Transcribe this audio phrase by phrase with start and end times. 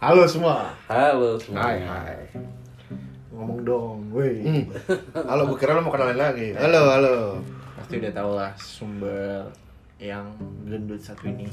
[0.00, 0.72] Halo semua.
[0.88, 1.60] Halo semua.
[1.60, 2.24] Hai hai.
[3.36, 4.32] Ngomong dong, woi.
[4.40, 4.64] Hmm.
[5.12, 6.56] Halo, gue kira lo mau kenalin lagi.
[6.56, 7.36] Halo, halo.
[7.76, 9.52] Pasti udah tau lah sumber
[10.00, 10.24] yang
[10.64, 11.52] gendut satu ini.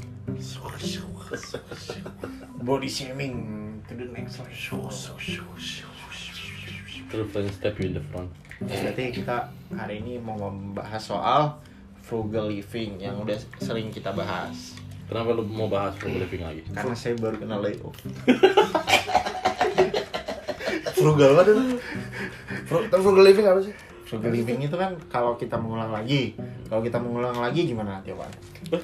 [2.64, 3.36] Body shaming
[3.84, 4.88] to the next level.
[7.12, 8.32] Terus step you in the front.
[8.64, 11.52] Berarti kita hari ini mau membahas soal
[12.00, 14.87] frugal living yang udah sering kita bahas.
[15.08, 16.60] Kenapa lu mau bahas frugal living lagi?
[16.68, 17.88] Karena saya baru kenal Leo.
[20.98, 21.78] Frugal banget itu.
[22.68, 23.72] Fru tapi frugal living apa sih?
[24.04, 26.34] Frugal living itu kan kalau kita mengulang lagi.
[26.68, 28.28] Kalau kita mengulang lagi gimana coba?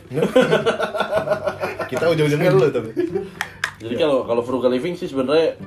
[1.91, 2.91] Kita ujung-ujungnya dulu tapi.
[3.85, 5.61] Jadi kalau kalau frugal living sih sebenarnya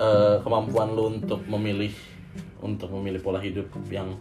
[0.00, 1.92] eh, kemampuan lu untuk memilih
[2.64, 4.16] untuk memilih pola hidup yang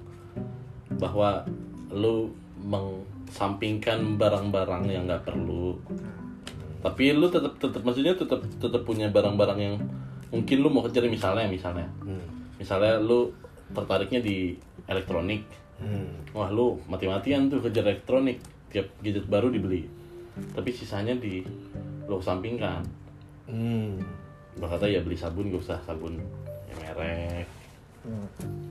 [1.00, 1.48] bahwa
[1.94, 2.34] lu
[3.32, 5.80] mensampingkan barang-barang yang nggak perlu.
[6.84, 9.80] Tapi lu tetap tetap maksudnya tetap tetap punya barang-barang yang
[10.36, 11.88] mungkin lu mau kejar misalnya misalnya.
[12.04, 12.28] Hmm.
[12.60, 13.32] misalnya lu
[13.72, 14.60] tertariknya di
[14.92, 15.48] elektronik.
[15.80, 16.28] Hmm.
[16.36, 18.44] wah lu mati-matian tuh kejar elektronik.
[18.68, 19.88] Tiap gadget baru dibeli.
[20.52, 21.40] Tapi sisanya di
[22.12, 22.84] lu sampingkan.
[23.48, 23.96] Hmm.
[24.60, 26.20] berkata ya beli sabun gak usah sabun
[26.68, 27.48] yang merek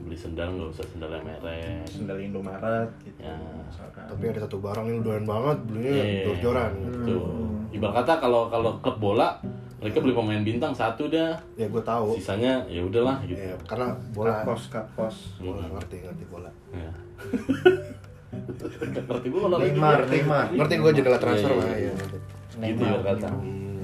[0.03, 3.19] beli sendal gak usah sendal yang merek Sendal Indomaret gitu.
[3.21, 3.31] Ya.
[3.63, 4.03] misalkan.
[4.05, 6.23] Tapi ada satu barang yang doyan banget, belinya Iya.
[6.27, 6.71] jor-joran.
[7.07, 7.23] Tuh.
[7.71, 9.39] Ibarat kata kalau kalau klub bola
[9.79, 12.13] mereka beli pemain bintang satu dah, Ya gue tahu.
[12.13, 13.39] sisanya ya udahlah gitu.
[13.39, 14.43] Ya, karena bola.
[14.43, 15.15] Kapos, kapos.
[15.39, 16.51] Bola ngerti, ngerti bola.
[16.69, 16.91] Ya.
[18.31, 19.99] Ngerti gua kalau lagi Neymar.
[20.07, 20.45] Neymar.
[20.53, 21.75] Ngerti gue jendela transfer Iya, mah iya.
[21.81, 21.91] ya.
[21.93, 22.17] ngerti.
[22.51, 23.27] Gitu ibarat kata.
[23.27, 23.79] Hmm.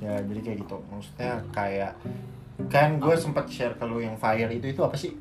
[0.00, 0.76] Ya jadi kayak gitu.
[0.86, 1.92] Maksudnya kayak
[2.70, 5.14] kan gue sempat share ke lu yang fire itu itu apa sih?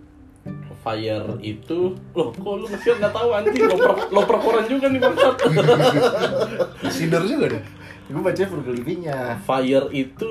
[0.84, 5.00] Fire itu loh kok lu nge nggak tahu anjing lo per, lo perkoran juga nih
[5.00, 5.36] bangsat.
[6.94, 7.64] Cider juga deh.
[8.12, 9.40] Gue baca frugal livingnya.
[9.48, 10.30] Fire itu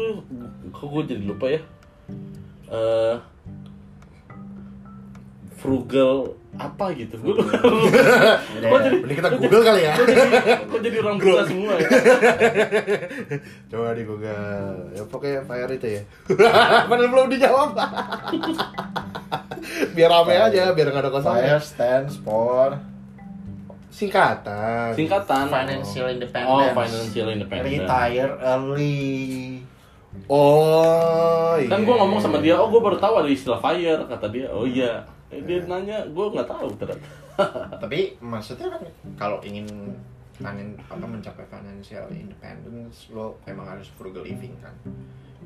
[0.70, 1.60] kok gue jadi lupa ya.
[2.68, 3.16] Eh
[5.62, 7.16] frugal apa gitu.
[7.16, 7.56] Gue lupa.
[7.64, 9.94] Kok jadi Mending kita Google kali ya.
[9.96, 10.22] kok jadi,
[10.68, 11.88] kok jadi orang buta semua ya?
[13.72, 14.76] Coba di Google.
[14.92, 16.02] Ya pokoknya fire itu ya.
[16.90, 17.70] Padahal belum dijawab.
[19.96, 21.32] biar rame aja, biar nggak ada kosong.
[21.40, 22.76] Fire stands for
[23.92, 24.96] Singkatan.
[24.96, 25.52] Singkatan.
[25.52, 26.48] financial independence.
[26.48, 27.84] Oh, financial independence.
[27.84, 29.60] Retire early.
[30.28, 31.68] Oh, iya.
[31.68, 34.48] Kan gue ngomong sama dia, oh gue baru tahu ada istilah fire kata dia.
[34.48, 35.04] Oh iya.
[35.32, 37.08] Eh, dia nanya, gue nggak tahu ternyata.
[37.82, 38.82] Tapi maksudnya kan
[39.16, 39.64] kalau ingin
[40.34, 44.74] panen apa mencapai financial independence lo emang harus frugal living kan.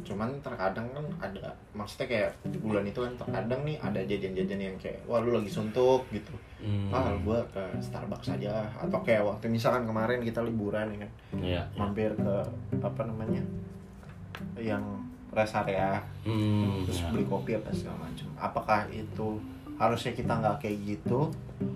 [0.03, 4.77] Cuman terkadang kan ada maksudnya kayak di bulan itu kan terkadang nih ada jajan-jajan yang
[4.77, 6.35] kayak wah lu lagi suntuk gitu.
[6.57, 6.91] Hmm.
[6.91, 11.63] Ah gua ke Starbucks aja atau kayak waktu misalkan kemarin kita liburan ya kan Iya.
[11.77, 12.35] mampir ke
[12.77, 13.43] apa namanya
[14.57, 14.83] yang
[15.31, 16.83] rest area Hmm.
[16.83, 17.13] terus ya.
[17.13, 19.37] beli kopi apa segala macam apakah itu
[19.77, 21.29] harusnya kita nggak kayak gitu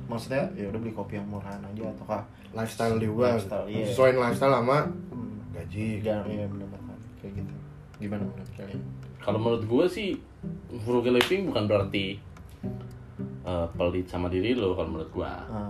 [0.08, 3.38] maksudnya ya udah beli kopi yang murahan aja ataukah lifestyle juga.
[3.38, 3.86] Lifestyle, iya.
[3.86, 5.86] Sesuaiin lifestyle sama hmm, gaji.
[6.02, 7.54] jangan ya benar-benar kayak gitu
[8.00, 8.80] gimana menurut kalian
[9.20, 10.08] Kalau menurut gue sih
[10.80, 12.16] frugal living bukan berarti
[13.44, 15.28] eh, pelit sama diri lo kalau menurut gue.
[15.28, 15.68] Ah,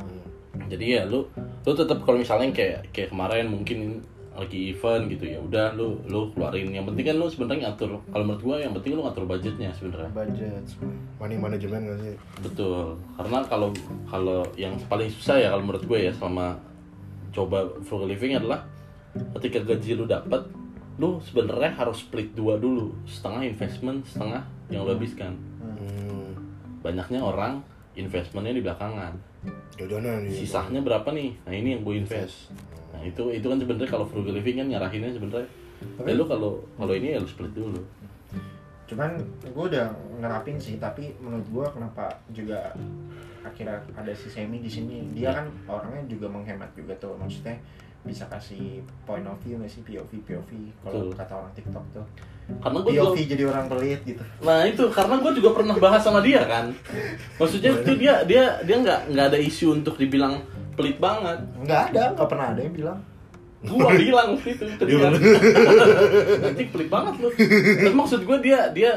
[0.71, 1.27] Jadi ya lu
[1.67, 3.99] lu tetap kalau misalnya kayak kayak kemarin mungkin
[4.31, 6.71] lagi event gitu ya udah lu lu keluarin.
[6.71, 7.91] Yang penting kan lu sebenarnya ngatur.
[7.99, 10.11] Kalau menurut gua yang penting lu ngatur budgetnya sebenarnya.
[10.15, 10.65] Budget.
[11.19, 12.17] Money management gak sih?
[12.41, 12.97] betul.
[13.19, 13.69] Karena kalau
[14.07, 16.57] kalau yang paling susah ya kalau menurut gue ya selama
[17.31, 18.65] coba frugal living adalah
[19.39, 20.43] ketika gaji lu dapat
[20.97, 22.95] lu sebenarnya harus split dua dulu.
[23.05, 25.35] Setengah investment setengah yang lu habiskan.
[25.61, 26.33] Hmm.
[26.81, 27.61] banyaknya orang
[27.93, 29.13] investmentnya di belakangan.
[29.77, 30.33] Jodonan nih.
[30.33, 31.37] sisanya berapa nih?
[31.45, 32.49] Nah ini yang gue invest
[33.01, 35.49] nah itu itu kan sebenarnya kalau frugal living kan nyarahinnya sebenarnya.
[36.05, 37.81] Ya lu kalau kalau ini ya lu split dulu.
[38.85, 39.89] Cuman gue udah
[40.21, 42.77] ngerapin sih tapi menurut gue kenapa juga
[43.41, 45.09] akhirnya ada si Semi di sini.
[45.17, 47.57] Dia kan orangnya juga menghemat juga tuh maksudnya
[48.05, 49.81] bisa kasih point of view nggak sih?
[49.81, 50.51] POV POV
[50.85, 52.05] kalau kata orang TikTok tuh.
[52.61, 54.21] Karena gue POV jadi orang pelit gitu.
[54.45, 56.69] Nah itu karena gue juga pernah bahas sama dia kan.
[57.41, 60.45] Maksudnya itu dia dia dia nggak nggak ada isu untuk dibilang
[60.81, 61.39] pelit banget.
[61.61, 62.99] Nggak ada nggak pernah ada yang bilang.
[63.61, 65.07] Gua bilang waktu itu ke dia
[66.41, 67.29] nanti pelit banget lu.
[67.31, 68.93] Tapi maksud gue dia dia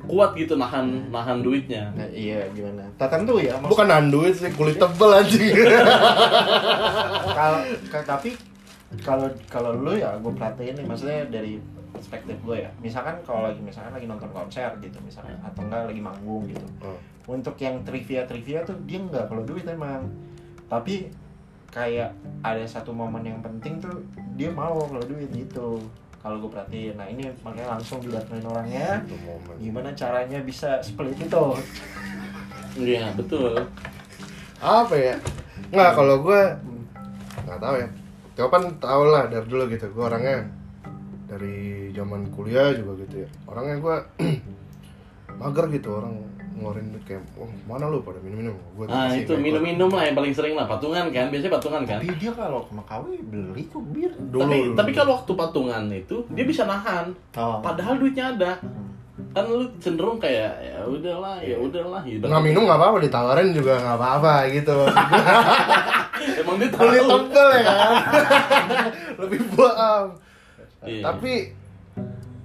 [0.00, 1.90] kuat gitu nahan nahan duitnya.
[1.92, 2.86] Nah, iya gimana?
[2.96, 5.54] Tertentu ya maksud- Bukan nanduit sih, kulit tebel anjing.
[7.32, 7.58] kalau
[7.88, 8.30] ka- tapi
[8.98, 11.58] kalau kalau lu ya gue perhatiin nih maksudnya dari
[11.90, 12.70] perspektif gue ya.
[12.78, 16.66] Misalkan kalau lagi misalkan lagi nonton konser gitu misalkan atau enggak lagi manggung gitu.
[16.80, 16.98] Oh.
[17.28, 20.08] untuk yang trivia trivia tuh dia nggak kalau duit emang.
[20.64, 21.12] Tapi
[21.68, 24.00] kayak ada satu momen yang penting tuh
[24.34, 25.82] dia mau kalau duit gitu.
[26.18, 29.02] Kalau gue perhatiin nah ini makanya langsung didatengin orangnya.
[29.62, 31.44] Gimana caranya bisa split itu?
[32.78, 33.54] Iya betul.
[34.58, 35.14] apa ya?
[35.70, 36.40] Nggak kalau gue
[37.46, 37.88] nggak tahu ya.
[38.38, 39.86] Kan tau lah dari dulu gitu.
[39.94, 40.46] Gue orangnya
[41.30, 43.28] dari zaman kuliah juga gitu ya.
[43.46, 43.96] Orangnya gue
[45.38, 46.18] mager gitu orang
[46.58, 50.16] ngeluarin duit kayak oh, mana lu pada minum minum gue Nah itu minum-minum lah yang
[50.18, 51.30] paling sering lah patungan kan.
[51.30, 51.98] Biasanya patungan kan.
[52.02, 54.10] Tapi dia kalau ke Makawi beli tuh bir.
[54.18, 54.74] dulu tapi dulu.
[54.76, 57.06] tapi kalau waktu patungan itu dia bisa nahan.
[57.38, 57.62] oh.
[57.62, 58.52] Padahal duitnya ada.
[59.30, 62.22] Kan lu cenderung kayak ya udahlah, ya udahlah gitu.
[62.26, 64.76] nggak minum nggak apa-apa ditawarin juga nggak apa-apa gitu
[66.42, 67.92] Emang dia tebel ya kan
[69.22, 70.06] lebih bohong
[70.86, 71.02] Iya.
[71.02, 71.50] tapi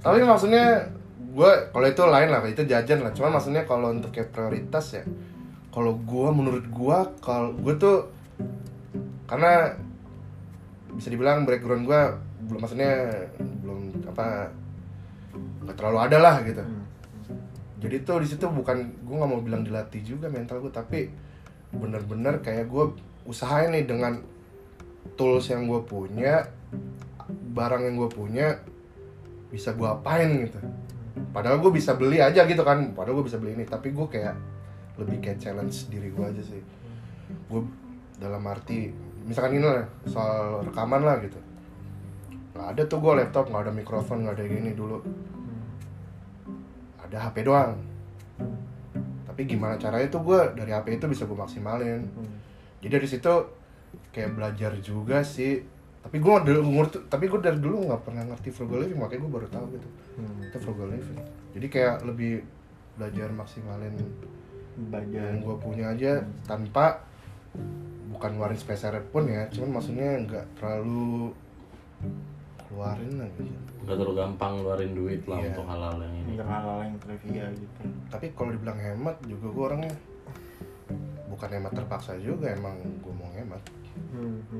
[0.01, 0.89] tapi maksudnya
[1.31, 3.15] gue kalau itu lain lah itu jajan lah.
[3.15, 5.03] Cuman maksudnya kalau untuk kayak prioritas ya
[5.73, 8.11] kalau gue menurut gue kalau gue tuh
[9.25, 9.73] karena
[10.93, 12.01] bisa dibilang background gue
[12.51, 12.93] belum maksudnya
[13.63, 14.53] belum apa
[15.65, 16.63] nggak terlalu ada lah gitu.
[17.83, 21.09] Jadi tuh di situ bukan gue nggak mau bilang dilatih juga mental gue tapi
[21.73, 22.93] bener-bener kayak gue
[23.25, 24.21] usahain nih dengan
[25.17, 26.45] tools yang gue punya
[27.29, 28.47] barang yang gue punya
[29.49, 30.59] bisa gue apain gitu
[31.13, 32.93] padahal gue bisa beli aja gitu kan.
[32.93, 33.65] Padahal gue bisa beli ini.
[33.65, 34.35] Tapi gue kayak
[35.01, 36.61] lebih kayak challenge diri gue aja sih.
[37.49, 37.61] Gue
[38.17, 38.93] dalam arti
[39.23, 41.39] misalkan ini lah soal rekaman lah gitu.
[42.53, 44.99] Nggak ada tuh gue laptop nggak ada mikrofon nggak ada gini dulu.
[47.01, 47.73] Ada HP doang.
[49.25, 52.05] Tapi gimana caranya tuh gue dari HP itu bisa gue maksimalin.
[52.83, 53.33] Jadi dari situ
[54.13, 55.72] kayak belajar juga sih
[56.03, 59.31] tapi gue dulu ngerti tapi gue dari dulu nggak pernah ngerti frugal living makanya gue
[59.31, 59.87] baru tahu gitu.
[60.51, 61.19] Itu frugal living.
[61.55, 62.43] Jadi kayak lebih
[62.99, 63.95] belajar maksimalin
[64.91, 67.01] bagian yang gue punya aja tanpa
[68.11, 69.47] bukan ngeluarin spesial pun ya.
[69.49, 71.31] Cuman maksudnya nggak terlalu
[72.67, 73.51] keluarin lah gitu.
[73.83, 75.49] Gak terlalu gampang ngeluarin duit lah Iya.
[75.53, 76.29] untuk hal-hal yang ini.
[76.33, 77.81] untuk hal-hal yang trivia gitu.
[78.09, 79.95] Tapi kalau dibilang hemat juga gue orangnya.
[81.29, 83.61] Bukan hemat terpaksa juga emang gue mau hemat.
[83.93, 84.57] Gitu.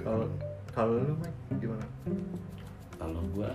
[0.00, 0.24] kalau
[0.72, 1.84] kalau lu Mike, gimana
[2.96, 3.50] Kalau gua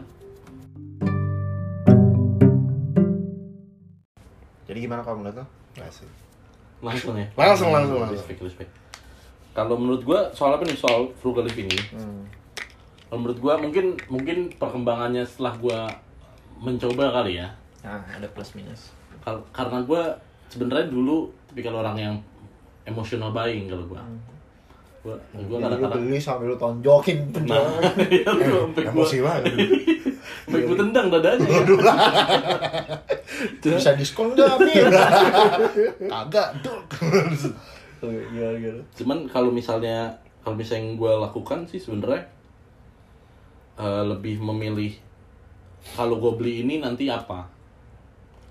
[4.67, 5.45] Jadi gimana kalau menurut lo?
[5.79, 6.09] Asik.
[6.77, 7.25] langsung ya.
[7.33, 8.19] Langsung, langsung, langsung.
[8.21, 8.71] Respect, respect.
[9.55, 11.83] Kalau menurut gua soal apa nih soal frugal living ini?
[11.95, 12.21] hmm.
[13.07, 15.79] Kalau menurut gua mungkin mungkin perkembangannya setelah gua
[16.59, 17.49] mencoba kali ya.
[17.85, 18.91] nah ada plus minus
[19.23, 20.17] Kal- karena gua
[20.51, 22.15] sebenarnya dulu tipikal orang yang
[22.83, 24.03] emotional buying kalau gua.
[25.07, 27.63] Gua gua Jadi lu kadang-kadang beli sambil lu tonjokin nah,
[28.11, 29.43] iya sampai gua emosi banget
[30.43, 31.47] sampai gua tendang dadanya.
[33.63, 34.91] Bisa diskon gak, Mir?
[36.11, 36.49] kagak
[37.97, 40.11] gimana gimana Cuman kalau misalnya
[40.43, 42.23] kalau misalnya yang gue lakukan sih sebenarnya
[43.79, 44.95] eh, lebih memilih
[45.95, 47.47] kalau gue beli ini nanti apa?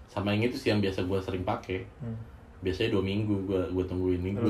[0.09, 1.85] Sama yang itu sih yang biasa gue sering pakai.
[2.64, 4.20] Biasanya dua minggu gue gue tungguin.
[4.20, 4.49] Minggu.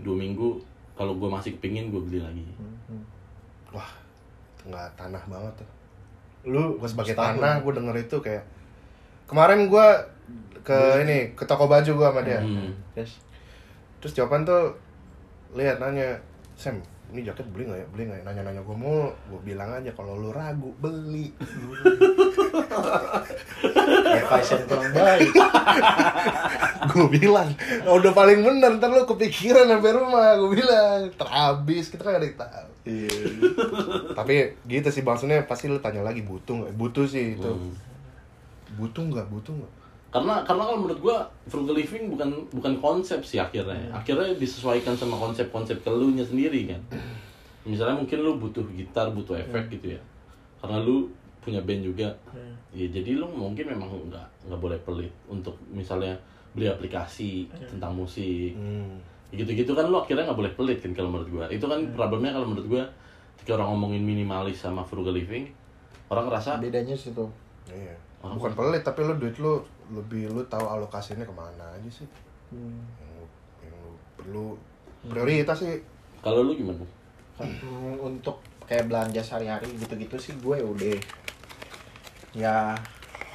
[0.00, 0.69] dua minggu
[1.00, 2.44] kalau gue masih kepingin gue beli lagi.
[3.72, 3.88] Wah
[4.68, 5.68] nggak tanah banget tuh.
[6.52, 7.40] Lu gue sebagai setahun.
[7.40, 8.44] tanah gue denger itu kayak
[9.24, 9.86] kemarin gue
[10.60, 12.44] ke ini ke toko baju gue sama dia.
[12.44, 12.76] Hmm.
[12.92, 13.16] terus
[14.04, 14.76] terus jawaban tuh
[15.56, 16.20] lihat nanya
[16.52, 17.86] Sam ini jaket beli nggak ya?
[17.90, 18.24] Beli nggak ya?
[18.26, 21.34] Nanya nanya gue mau gue bilang aja kalau lu ragu beli.
[24.10, 25.32] Advice yang kurang baik.
[26.90, 27.48] gue bilang
[27.86, 30.38] "Oh, udah paling bener ntar lu kepikiran sampai rumah.
[30.38, 31.90] Gue bilang terhabis.
[31.90, 32.68] Kita kan gak ada yang tahu.
[32.80, 33.12] Iya.
[34.16, 36.72] tapi gitu sih maksudnya pasti lu tanya lagi butuh nggak?
[36.78, 37.50] Butuh sih itu.
[37.50, 37.76] Hmm.
[38.80, 39.26] butuh nggak?
[39.28, 39.79] Butuh nggak
[40.10, 45.14] karena karena kalau menurut gue frugal living bukan bukan konsep sih akhirnya akhirnya disesuaikan sama
[45.14, 46.82] konsep-konsep kelunya sendiri kan.
[47.62, 50.00] Misalnya mungkin lu butuh gitar butuh efek gitu ya.
[50.58, 51.06] Karena lu
[51.38, 52.10] punya band juga.
[52.74, 56.18] Ya jadi lu mungkin memang nggak nggak boleh pelit untuk misalnya
[56.58, 58.54] beli aplikasi tentang musik.
[58.58, 58.98] Hmm.
[59.30, 61.46] gitu-gitu kan lu akhirnya nggak boleh pelit kan kalau menurut gua.
[61.46, 62.84] Itu kan problemnya kalau menurut gua
[63.38, 65.46] ketika orang ngomongin minimalis sama frugal living
[66.10, 67.24] orang ngerasa Bedanya situ.
[67.70, 67.94] iya.
[68.20, 72.08] Orang bukan pelit tapi lu duit lu lebih lu tahu alokasinya ke mana aja sih?
[72.50, 72.82] Hmm.
[72.98, 73.24] yang lu,
[73.62, 74.46] yang lu perlu
[75.10, 75.82] prioritas sih.
[76.22, 76.84] Kalau lu gimana?
[77.40, 80.98] Hmm, untuk kayak belanja sehari-hari gitu-gitu sih gue udah.
[82.36, 82.78] Ya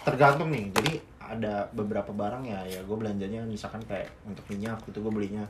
[0.06, 0.72] tergantung nih.
[0.72, 0.94] Jadi
[1.26, 5.42] ada beberapa barang ya ya gue belanjanya misalkan kayak untuk minyak itu gue belinya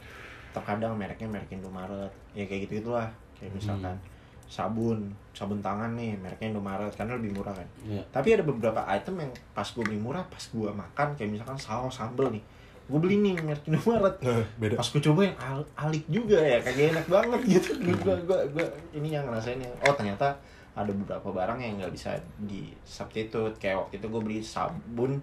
[0.56, 4.00] terkadang mereknya merek Indomaret ya kayak gitu gitulah kayak misalkan
[4.46, 7.68] sabun sabun tangan nih mereknya Indomaret karena lebih murah kan.
[7.84, 11.58] Ya tapi ada beberapa item yang pas gue beli murah pas gue makan kayak misalkan
[11.58, 12.44] saus sambel nih
[12.86, 14.16] gue beli nih merek Indomaret.
[14.56, 14.78] Beda.
[14.78, 17.70] Pas gue cobain al- alik juga ya kagak enak banget gitu.
[17.82, 19.70] Gue gue gue ini yang ngerasain ya.
[19.84, 20.38] Oh ternyata
[20.76, 23.58] ada beberapa barang yang nggak bisa di substitute.
[23.58, 25.18] Kayak waktu itu gue beli sabun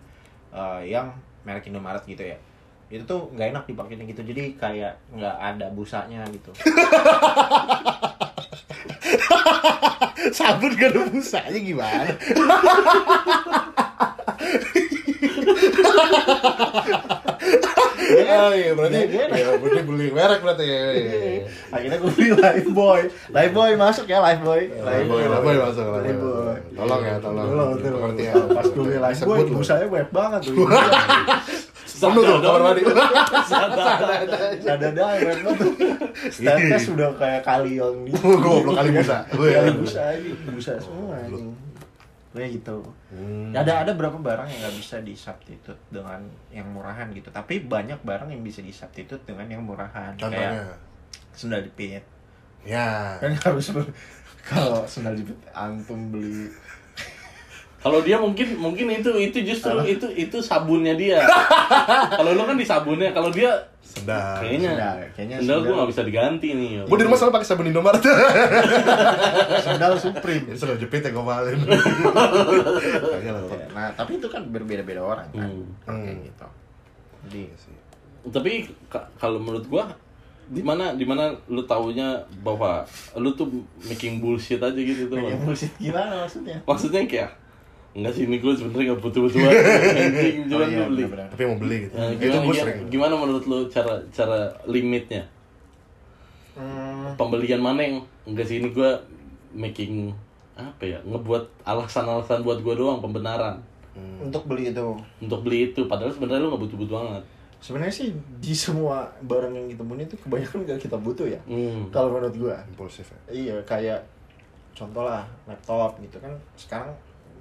[0.50, 1.14] eh, yang
[1.47, 2.35] merek Indomaret gitu ya.
[2.91, 4.26] Itu tuh nggak enak dipakainya gitu.
[4.26, 6.50] Jadi kayak nggak ada busanya gitu
[10.32, 12.14] Sabun gak ada busanya gimana?
[18.12, 19.25] Oh iya, berarti Iya, iya.
[19.30, 20.80] ya, berarti beli merek berarti ya.
[20.90, 21.40] iya, iya.
[21.70, 26.02] akhirnya gue beli Lifebuoy Lifebuoy masuk ya Lifebuy Lifebuoy, Lifebuoy masuk, Lifebuoy.
[26.04, 26.58] Lifebuoy.
[26.72, 27.46] Tolong ya, tolong.
[27.46, 28.00] Tolong, tolong.
[28.02, 28.42] Pengertian.
[28.50, 29.56] pas gue beli Sebut lu.
[29.56, 30.54] busanya banyak banget tuh
[32.04, 32.82] Penuh tuh kamar mandi.
[32.82, 33.87] ada
[34.66, 35.73] ada banyak banget tuh
[36.35, 39.16] Tetes udah kayak kali yang di goblok kali busa.
[39.28, 39.61] Gue ya.
[39.61, 41.50] kali busa aja busa semua anjing
[42.32, 42.76] kayak gitu
[43.12, 43.52] Hmm.
[43.52, 46.16] ada ada berapa barang yang nggak bisa di substitute dengan
[46.49, 50.64] yang murahan gitu tapi banyak barang yang bisa di substitute dengan yang murahan Contohnya.
[50.64, 50.80] kayak
[51.30, 52.00] sendal jepit
[52.64, 53.21] Ya.
[53.21, 53.68] kan harus
[54.49, 56.49] kalau sendal jepit antum beli
[57.82, 61.18] Kalau dia mungkin mungkin itu itu justru itu itu sabunnya dia.
[62.18, 63.50] kalau lu kan di sabunnya, kalau dia
[63.82, 64.38] Sedap.
[64.38, 65.76] kayaknya sendal, kayaknya sendal gua sendal.
[65.76, 66.70] nggak bisa diganti nih.
[66.82, 68.02] Gue di rumah selalu pakai sabun Indomaret.
[69.66, 71.58] sendal supreme Ini sudah jepit ya gue malin.
[73.18, 73.32] Ya,
[73.70, 75.66] nah tapi itu kan berbeda-beda orang kan Hmm.
[75.84, 76.24] Kayak Hmm.
[76.24, 76.46] gitu
[77.24, 77.42] jadi
[78.24, 78.52] Tapi
[78.86, 79.90] ka- kalau menurut gua
[80.44, 83.50] di mana di mana lu taunya bahwa lu tuh
[83.82, 85.16] making bullshit aja gitu tuh.
[85.16, 85.46] yang Bang.
[85.48, 87.30] bullshit gimana maksudnya Maksudnya kayak
[87.92, 91.02] enggak sih ini gua sebenarnya nggak butuh-butuh anjing Oh cuman iya, gua beli.
[91.08, 91.94] Tapi mau beli gitu.
[91.94, 92.78] Nah, itu gimana, gue gimana, sering.
[92.88, 95.22] gimana menurut lu cara cara limitnya?
[96.52, 97.96] Hmm, Pembelian mana yang
[98.28, 98.96] enggak sih ini gua
[99.52, 100.12] making
[100.52, 103.56] apa ya ngebuat alasan-alasan buat gua doang pembenaran
[103.92, 104.25] Hmm.
[104.25, 104.88] untuk beli itu
[105.20, 107.22] untuk beli itu padahal sebenarnya lu nggak butuh-butuh banget
[107.61, 108.08] sebenarnya sih
[108.40, 111.92] di semua barang yang kita punya itu kebanyakan gak kita butuh ya hmm.
[111.92, 113.20] kalau menurut gua Impulsif ya.
[113.28, 114.00] iya kayak
[114.72, 116.88] contoh lah laptop gitu kan sekarang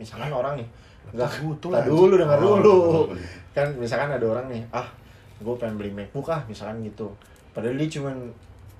[0.01, 0.67] misalkan orang nih
[1.11, 1.83] nggak butuh lah.
[1.83, 2.87] dulu dengar Oh, dulu
[3.51, 4.87] kan misalkan ada orang nih ah
[5.37, 7.09] gue pengen beli MacBook ah misalkan gitu
[7.51, 8.15] padahal dia cuman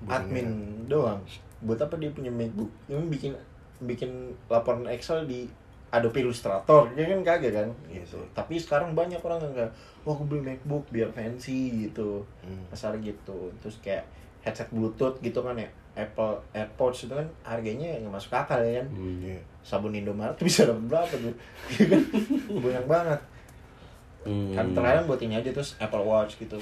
[0.00, 0.14] Butuhnya.
[0.18, 0.48] admin
[0.86, 1.20] doang
[1.60, 3.32] buat apa dia punya MacBook ini bikin
[3.80, 4.10] bikin
[4.46, 5.46] laporan Excel di
[5.90, 8.26] Adobe Illustrator ya kan kagak kan Iya gitu sih.
[8.32, 12.64] tapi sekarang banyak orang yang kayak wah gue beli MacBook biar fancy gitu Hmm.
[12.98, 14.02] gitu terus kayak
[14.40, 18.88] headset Bluetooth gitu kan ya Apple AirPods itu kan harganya nggak masuk akal ya kan
[18.88, 19.20] Hmm.
[19.20, 19.38] Iya.
[19.62, 21.34] Sabun Indomaret tuh bisa dapat berapa tuh?
[21.70, 22.02] Iya kan?
[22.58, 23.20] Banyak banget.
[24.22, 24.54] Hmm.
[24.54, 26.54] kan terkadang buat ini aja terus Apple Watch gitu.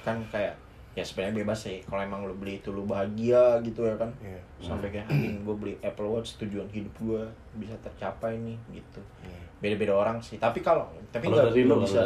[0.00, 0.52] Kan kayak
[0.92, 1.80] ya sebenarnya bebas sih.
[1.80, 4.10] Kalau emang lu beli itu lu bahagia gitu ya kan?
[4.20, 4.40] Iya.
[4.60, 7.22] sampai kayak anjing gue beli Apple Watch tujuan hidup gue
[7.56, 9.00] bisa tercapai nih gitu.
[9.22, 9.40] Iya.
[9.60, 10.36] beda-beda orang sih.
[10.36, 12.02] Tapi kalau tapi kalau nggak dari kalau bisa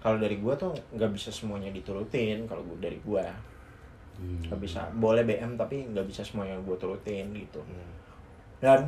[0.00, 3.24] kalau dari gue tuh nggak bisa semuanya diturutin kalau gue dari gue
[4.14, 4.38] Hmm.
[4.46, 4.86] nggak bisa.
[4.94, 7.58] Boleh BM tapi nggak bisa semuanya gue turutin gitu.
[7.58, 7.92] Hmm.
[8.62, 8.86] dan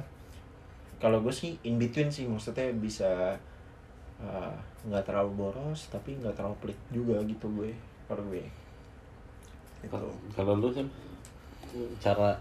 [0.96, 3.36] kalau gue sih in between sih maksudnya bisa
[4.18, 4.54] uh,
[4.88, 7.70] nggak terlalu boros tapi nggak terlalu pelit juga gitu gue
[8.06, 9.92] kalau gue gitu.
[9.92, 10.86] Kalau- kalau lu sih
[12.00, 12.32] cara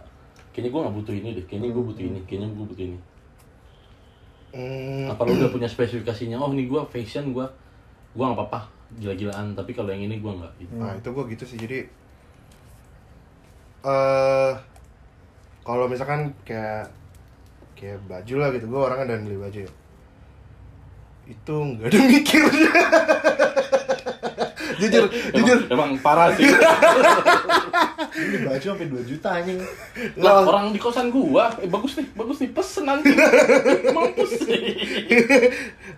[0.56, 3.00] kayaknya gua nggak butuh ini deh kayaknya gua butuh ini kayaknya gua butuh ini
[4.56, 5.12] Hmm.
[5.12, 7.44] apa lu udah punya spesifikasinya oh ini gua fashion gua
[8.16, 10.74] gua nggak apa-apa gila-gilaan tapi kalau yang ini gua nggak gitu.
[10.80, 11.80] Nah itu gue gitu sih jadi
[13.86, 14.54] eh
[15.62, 16.88] kalau misalkan kayak
[17.76, 18.66] kayak baju lah gitu.
[18.72, 19.72] Gue orangnya dan beli baju ya.
[21.26, 22.74] Itu nggak ada mikirnya
[24.76, 25.60] jujur jujur.
[25.72, 26.46] emang, emang parah sih.
[28.16, 29.60] Ini baju sampai 2 juta anjing.
[30.20, 33.12] Lah Lah, orang di kosan gua eh bagus nih bagus nih pesen nanti
[33.96, 34.64] mampus nih.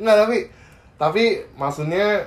[0.02, 0.38] Nggak tapi
[0.98, 2.26] tapi maksudnya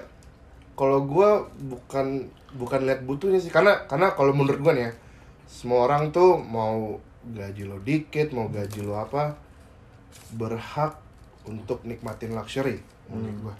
[0.78, 1.30] kalau gue
[1.68, 3.50] bukan bukan lihat butuhnya sih.
[3.52, 4.92] Karena karena kalau menurut gue nih ya
[5.50, 9.36] semua orang tuh mau gaji lo dikit mau gaji lo apa
[10.34, 10.96] berhak
[11.44, 13.54] untuk nikmatin luxury menurut gue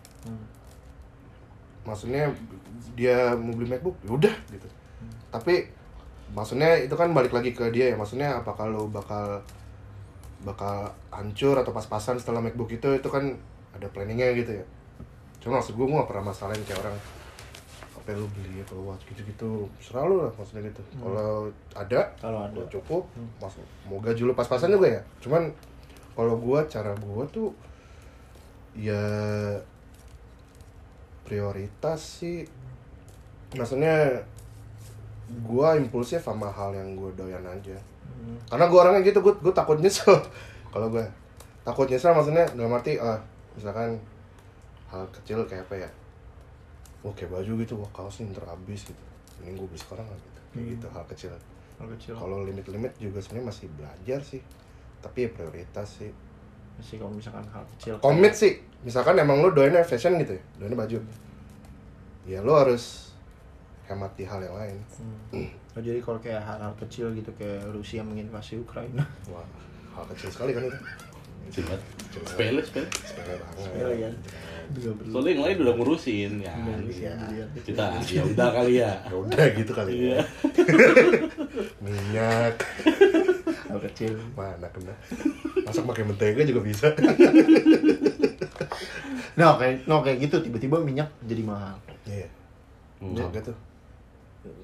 [1.85, 2.29] maksudnya
[2.95, 4.69] dia mau beli MacBook ya udah gitu.
[5.33, 5.65] Tapi
[6.37, 9.41] maksudnya itu kan balik lagi ke dia ya maksudnya apakah lo bakal
[10.45, 13.33] bakal hancur atau pas-pasan setelah MacBook itu itu kan
[13.73, 14.65] ada planningnya gitu ya.
[15.41, 16.97] Cuma maksud gue gue gak pernah masalahin kayak orang
[18.01, 20.81] apa lu beli Apple Watch gitu-gitu selalu lah maksudnya gitu.
[20.97, 22.61] Kalau ada kalau ada.
[22.73, 23.05] cukup
[23.37, 25.03] masuk mau gaji lu pas-pasan juga ya?
[25.21, 25.53] Cuman
[26.17, 27.53] kalau gue cara gue tuh
[28.73, 29.05] ya
[31.29, 32.49] prioritas sih
[33.53, 34.25] maksudnya
[35.31, 37.77] gue impulsif sama hal yang gue doyan aja.
[38.49, 40.17] Karena gue orangnya gitu gue gue takut nyesel
[40.73, 41.05] kalau gue
[41.63, 43.21] takut nyesel maksudnya dalam arti ah
[43.53, 44.01] misalkan
[44.89, 45.91] hal kecil kayak apa ya
[47.05, 49.03] wah kayak baju gitu wah kaos ini ntar habis gitu
[49.41, 51.31] ini gue beli sekarang lah gitu kayak gitu hal kecil
[51.81, 54.43] kalau kecil kalau limit-limit juga sebenarnya masih belajar sih
[55.01, 56.13] tapi ya prioritas sih
[56.81, 60.79] sih kalau misalkan hal kecil Komit sih, misalkan emang lu doainnya fashion gitu ya, doainnya
[60.81, 60.99] baju.
[62.25, 63.13] Ya lu harus
[63.85, 64.79] hemat di hal yang lain.
[65.33, 65.51] Hmm.
[65.71, 69.47] Oh, jadi kalau kayak hal-hal kecil gitu kayak Rusia menginvasi Ukraina Wah,
[69.95, 70.79] hal kecil sekali kan itu.
[71.55, 71.79] Cepat.
[72.27, 72.91] Sepele, sepele.
[72.91, 73.55] Sepele banget.
[73.63, 74.15] Sepele kan?
[74.71, 76.55] Juga perlu Soalnya yang lain udah ngurusin ya.
[76.55, 77.45] Iya.
[77.61, 78.93] Kita ya udah kali ya.
[79.03, 80.15] Ya udah gitu kali Iya.
[80.15, 80.23] ya.
[81.85, 82.57] Minyak
[83.67, 84.95] hal kecil mana kena.
[85.63, 86.87] Masak pakai mentega juga bisa.
[89.33, 92.29] nah kayak no kayak gitu tiba-tiba minyak jadi mahal Iya.
[92.99, 93.17] Hmm.
[93.17, 93.59] Kaget tuh.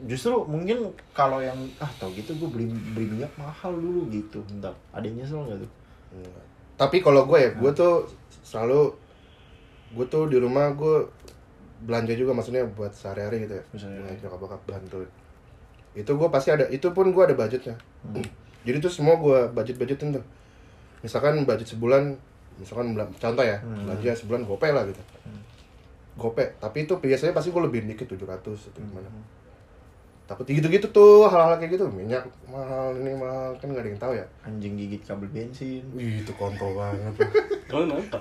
[0.04, 4.72] justru mungkin kalau yang ah tau gitu gue beli beli minyak mahal dulu gitu bentar
[4.90, 5.70] ada yang nyesel nggak tuh
[6.08, 6.44] Enggak.
[6.76, 8.04] Tapi kalau gue ya, gue tuh
[8.42, 8.92] selalu
[9.95, 11.07] gue tuh di rumah gue
[11.85, 13.64] belanja juga maksudnya buat sehari-hari gitu ya.
[13.76, 13.99] Misalnya.
[14.09, 15.05] Nah, nyokap bokap bantu.
[15.93, 17.76] Itu gue pasti ada, itu pun gue ada budgetnya.
[18.66, 20.25] Jadi tuh semua gue budget-budgetin tuh.
[21.05, 22.19] Misalkan budget sebulan,
[22.59, 25.02] misalkan contoh ya, belanja sebulan gope lah gitu.
[26.16, 29.07] Gope, tapi itu biasanya pasti gue lebihin dikit 700 atau gimana.
[30.26, 34.12] Takut gitu-gitu tuh hal-hal kayak gitu minyak mahal ini mahal kan nggak ada yang tahu
[34.19, 34.26] ya.
[34.43, 37.14] anjing gigit kabel bensin Wih, itu kontol banget.
[37.71, 38.19] Kau kenapa?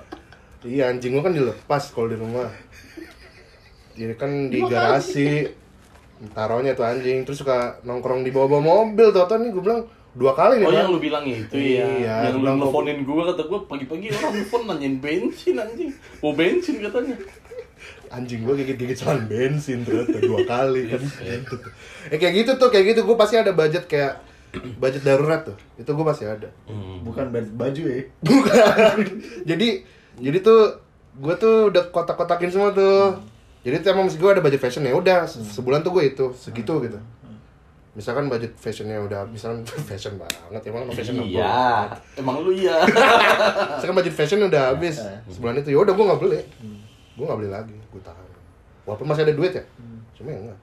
[0.66, 2.50] Iya anjing gua kan dilepas kalau di rumah.
[3.94, 5.46] Jadi kan di garasi
[6.34, 7.22] taruhnya tuh anjing.
[7.22, 10.88] Terus suka nongkrong di bawah-bawah mobil tuh nih gue bilang dua kali nih Oh yang
[10.90, 14.32] lu bilang itu Iya, ya Yang lu bilang gua- nelfonin gue kata gue pagi-pagi orang
[14.34, 15.92] nelfon nanyain bensin anjing.
[16.18, 17.16] Mau bensin katanya.
[18.08, 21.02] Anjing gua gigit-gigit selang bensin ternyata dua kali kan.
[21.04, 21.72] Gitu tuh.
[22.08, 23.04] Eh kayak gitu tuh kayak gitu.
[23.04, 24.24] Gue pasti ada budget kayak
[24.76, 25.56] budget darurat tuh.
[25.76, 26.48] Itu gue pasti ada.
[26.66, 27.04] Hmm.
[27.04, 28.02] bukan baju ya.
[28.20, 28.98] Bukan.
[29.52, 29.68] Jadi
[30.18, 30.60] jadi tuh
[31.16, 33.16] gue tuh udah kotak-kotakin semua tuh.
[33.62, 36.78] Jadi tuh emang gue ada budget fashion ya udah se- sebulan tuh gue itu segitu
[36.82, 37.00] gitu.
[37.94, 41.26] Misalkan budget fashionnya udah misalkan fashion banget emang emang fashion apa?
[41.26, 41.56] Iya
[42.16, 42.76] Emang lu iya.
[43.80, 46.40] Misalkan budget fashion udah habis sebulan itu ya udah gue nggak beli.
[47.16, 48.28] Gue nggak beli lagi gue tahan.
[48.84, 49.64] Walaupun masih ada duit ya
[50.12, 50.60] cuma ya enggak.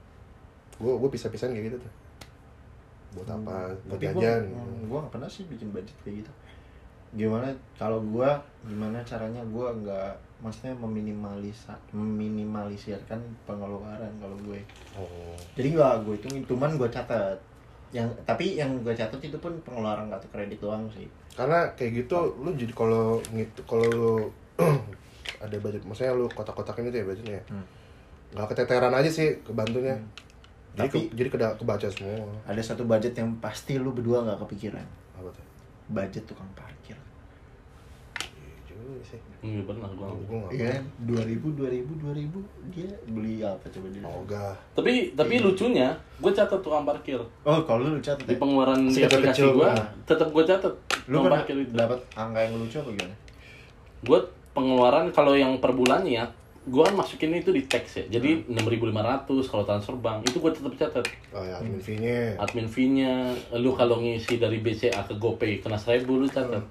[0.77, 1.93] Gue gue pisah-pisahin kayak gitu tuh.
[3.13, 3.53] Buat apa?
[3.85, 4.41] Buat jajan.
[4.83, 6.31] gue gak pernah sih bikin budget kayak gitu
[7.13, 7.45] gimana
[7.77, 8.29] kalau gue
[8.63, 14.59] gimana caranya gue nggak maksudnya meminimalisa meminimalisirkan pengeluaran kalau gue.
[14.93, 15.37] Oh.
[15.53, 17.37] Jadi nggak gue hitungin cuman gue catat.
[17.93, 21.05] Yang tapi yang gue catat itu pun pengeluaran kartu kredit doang sih.
[21.37, 24.13] Karena kayak gitu lu jadi kalau gitu kalau lu
[25.43, 27.43] ada budget maksudnya lu kotak-kotakin itu ya budgetnya ya.
[27.49, 27.65] Hmm.
[28.33, 29.93] nggak keteteran aja sih kebantunya.
[30.73, 32.17] Jadi Tapi- ke- jadi kebaca semua.
[32.49, 34.81] ada satu budget yang pasti lu berdua nggak kepikiran
[35.93, 36.97] budget tukang parkir
[39.39, 40.75] iya nggak Iya?
[40.99, 44.03] Dua ribu, dua ribu, dua ribu Dia beli apa coba dia?
[44.03, 48.39] ogah Tapi tapi lucunya gue catat tukang parkir Oh, kalau lu catat Di ya?
[48.39, 49.73] pengeluaran di Segitu aplikasi kecil gue gua.
[50.03, 50.73] Tetap gue catat
[51.05, 53.15] Lu tukang pernah parkir itu dapat angka yang lucu apa gimana?
[54.03, 54.19] gue
[54.51, 56.25] pengeluaran kalau yang per bulannya ya
[56.63, 58.05] gue kan masukin itu di teks ya.
[58.07, 61.05] Jadi 6.500 kalau transfer bank itu gue tetap catat.
[61.35, 62.39] Oh ya admin fee-nya.
[62.39, 66.63] Admin fee-nya lu kalau ngisi dari BCA ke GoPay kena 1000 lu catat.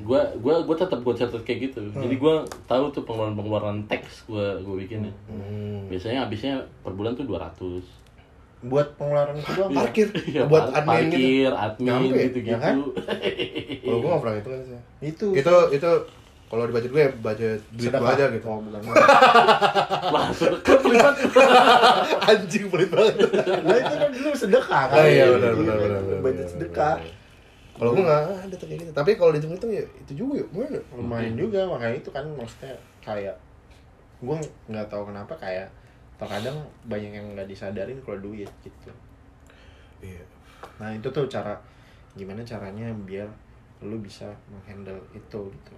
[0.00, 1.92] Gue gua gua tetap gue catat kayak gitu.
[1.92, 5.12] Jadi gue tahu tuh pengeluaran pengeluaran teks gue gue bikinnya.
[5.28, 5.90] Hmm.
[5.92, 7.84] biasanya habisnya per bulan tuh 200
[8.62, 10.08] Buat pengeluaran itu doang parkir.
[10.32, 11.18] Iya, buat par- admin gitu.
[11.18, 12.54] parkir, admin Nyampe, gitu-gitu.
[12.54, 12.76] ya kan?
[13.82, 15.26] kalau gue nggak pernah itu kan sih Itu.
[15.34, 15.90] Itu itu
[16.52, 18.80] kalau di budget gue ya budget duit gue aja gitu Oh, bukan
[20.12, 21.00] Wah, sedekah pelit
[22.28, 23.14] anjing pelit banget
[23.64, 26.00] Lah itu kan dulu sedekah kan Oh iya benar benar benar.
[26.04, 26.96] benar, Budget sedekah.
[27.72, 28.90] Kalau gue nggak ada tuh kayak gitu.
[28.92, 30.46] Tapi kalau dihitung itu ya itu juga ya.
[30.52, 30.78] Gimana?
[30.92, 33.34] Lumayan juga, makanya itu kan maksudnya kayak
[34.20, 34.36] Gue
[34.68, 35.72] nggak tahu kenapa kayak
[36.20, 38.92] Terkadang banyak yang nggak disadarin kalau duit gitu
[40.04, 40.20] Iya.
[40.76, 41.56] Nah itu tuh cara
[42.12, 43.24] gimana caranya biar
[43.80, 45.74] lu bisa menghandle itu gitu.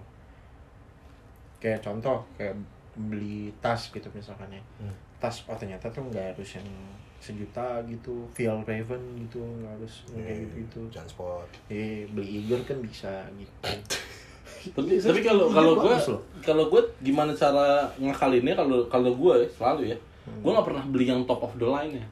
[1.65, 2.53] Kayak contoh kayak
[2.93, 4.61] beli tas gitu misalkan ya.
[4.77, 4.93] Hmm.
[5.17, 6.69] Tas oh ternyata tuh nggak harus yang
[7.17, 10.79] sejuta gitu, Feel Raven gitu nggak harus yang kayak gitu gitu.
[10.93, 11.49] Jangan spot.
[11.73, 13.57] Eh beli Igor kan bisa gitu.
[14.77, 15.93] tapi tapi kalau kalau gue
[16.41, 21.21] kalau gue gimana cara ngakalinnya kalau kalau gue selalu ya gue nggak pernah beli yang
[21.29, 22.05] top of the line ya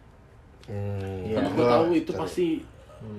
[0.64, 1.28] Hmm.
[1.28, 1.44] Iya.
[1.44, 2.48] karena gue Gua tahu itu cari pasti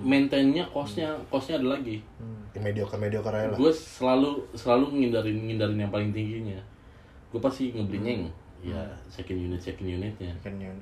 [0.00, 3.58] maintainnya costnya costnya ada lagi yang mediocre mediocre aja lah.
[3.58, 6.60] gue selalu selalu ngindarin ngindarin yang paling tingginya
[7.34, 8.24] gue pasti ngebelinya yang
[8.64, 10.72] ya second unit second unitnya Kan yang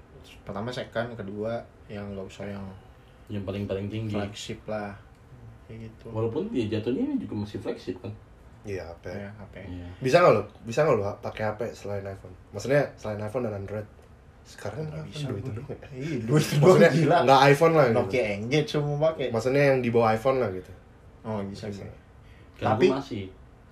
[0.46, 1.58] pertama second, kedua
[1.90, 2.62] yang nggak usah yang
[3.26, 4.94] yang paling paling tinggi flagship lah.
[5.66, 6.06] Kayak gitu.
[6.12, 8.12] walaupun dia jatuhnya ini juga masih flagship kan
[8.62, 9.10] Iya HP.
[9.10, 9.54] Ya, HP.
[9.66, 9.88] Iya.
[9.98, 10.42] Bisa nggak lo?
[10.62, 12.34] Bisa nggak lo pakai HP selain iPhone?
[12.54, 13.88] Maksudnya selain iPhone dan Android?
[14.46, 15.86] Sekarang kan bisa duit itu ya.
[15.90, 17.98] Iya, duit doang Maksudnya nggak iPhone lah gitu.
[17.98, 19.26] Nokia Engage semua pakai.
[19.34, 20.70] Maksudnya yang di bawah iPhone lah gitu.
[21.22, 21.86] Oh, bisa Bisa.
[22.54, 23.24] Kalau Tapi- gue masih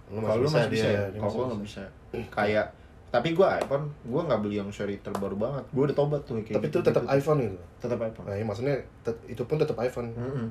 [0.06, 1.02] Kalau lu masih masih bisa, dia- ya?
[1.16, 1.82] Kalau nggak bisa.
[2.10, 2.28] bisa.
[2.28, 2.66] Kayak
[3.10, 5.66] tapi gua iPhone, gua nggak beli yang seri terbaru banget.
[5.68, 7.10] Gua udah tobat tuh kayak tapi gitu, itu tetap gitu.
[7.12, 8.24] iPhone gitu Tetap iPhone.
[8.24, 10.46] nah iya, maksudnya tet- itu pun tetap iPhone Mm-mm.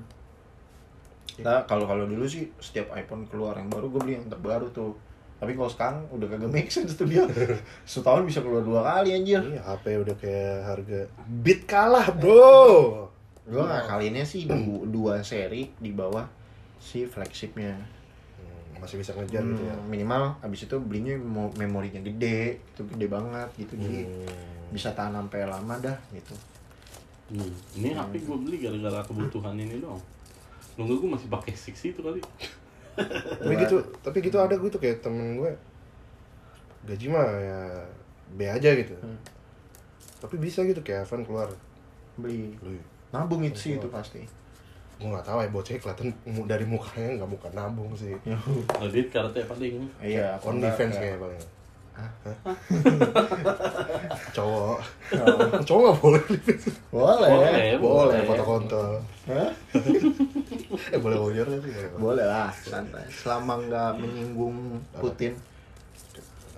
[1.39, 4.91] Nah, kalau kalau dulu sih setiap iPhone keluar yang baru gue beli yang terbaru tuh.
[5.37, 7.23] Tapi kalau sekarang udah kagak make sense tuh dia.
[7.87, 9.39] Setahun bisa keluar dua kali anjir.
[9.41, 10.99] iya HP udah kayak harga
[11.37, 13.07] bit kalah bro
[13.45, 16.27] Gue ngakalinnya sih du- dua seri di bawah
[16.79, 17.75] si flagshipnya.
[17.75, 22.81] Hmm, masih bisa ngejar gitu ya Hmm, minimal abis itu belinya mo- memorinya gede, itu
[22.87, 23.75] gede banget gitu.
[23.75, 24.71] Jadi Hmm.
[24.71, 26.33] bisa tahan sampai lama dah gitu.
[27.29, 27.51] Hmm.
[27.75, 29.99] Ini HP gue beli gara-gara kebutuhan ini doang.
[30.75, 32.23] Nunggu gue masih pakai six itu kali.
[33.39, 35.51] tapi gitu tapi gitu ada gue tuh kayak temen gue
[36.81, 37.59] gaji mah ya
[38.29, 39.15] B aja gitu Hmm.
[40.19, 41.47] tapi bisa gitu kayak Evan keluar
[42.15, 42.75] Beli lu
[43.09, 44.27] nabung itu sih itu pasti.
[44.99, 46.07] Gue nggak tahu ya bocahnya kelihatan
[46.43, 48.13] dari mukanya nggak muka nabung sih
[48.79, 49.87] Ngedit karate paling.
[49.99, 51.07] Iya, on defense enggak.
[51.07, 51.41] kayak paling
[51.89, 52.11] Hah?
[54.35, 54.77] cowok
[55.63, 56.23] cowok nggak boleh
[56.89, 57.29] Boleh.
[57.29, 57.67] Boleh.
[57.75, 58.89] boleh foto kontol
[59.27, 59.51] Hah?
[60.89, 63.03] eh boleh wajar sih boleh Boleh lah, santai.
[63.09, 65.33] Selama nggak menyinggung Putin,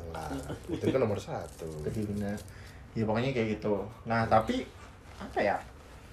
[0.02, 0.30] enggak
[0.68, 2.36] itu kan nomor satu Putinnya.
[2.92, 3.88] Ya pokoknya kayak gitu.
[4.04, 4.68] Nah tapi
[5.18, 5.58] apa ya?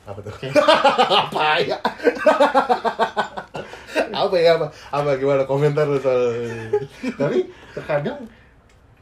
[0.08, 0.32] Apa tuh?
[1.28, 1.76] Apa ya?
[4.18, 4.56] Apa ya?
[4.56, 6.32] Apa apa gimana komentar lu soal
[7.14, 7.44] tapi
[7.76, 8.18] terkadang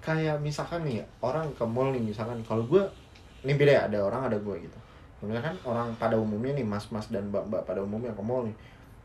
[0.02, 2.82] kayak misalkan nih orang ke mall nih misalkan kalau gue
[3.46, 4.78] ini beda ya ada orang ada gue gitu.
[5.22, 8.56] Kemudian kan orang pada umumnya nih mas-mas dan mbak-mbak pada umumnya ke mall nih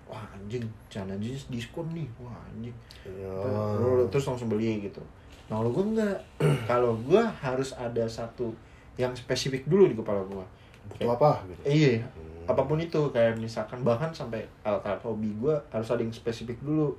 [0.09, 2.09] wah anjing celana jeans diskon nih.
[2.19, 2.75] Wah anjing.
[3.79, 4.99] Lu- terus langsung beli gitu.
[5.47, 6.17] Nah kalau gue enggak
[6.69, 8.51] kalau gue harus ada satu
[8.99, 10.45] yang spesifik dulu di kepala gue
[10.97, 11.61] butuh apa gitu.
[11.65, 12.03] Iya.
[12.03, 12.29] Hmm.
[12.49, 16.91] apa pun itu kayak misalkan bahkan sampai alat-alat hobi gue harus ada yang spesifik dulu.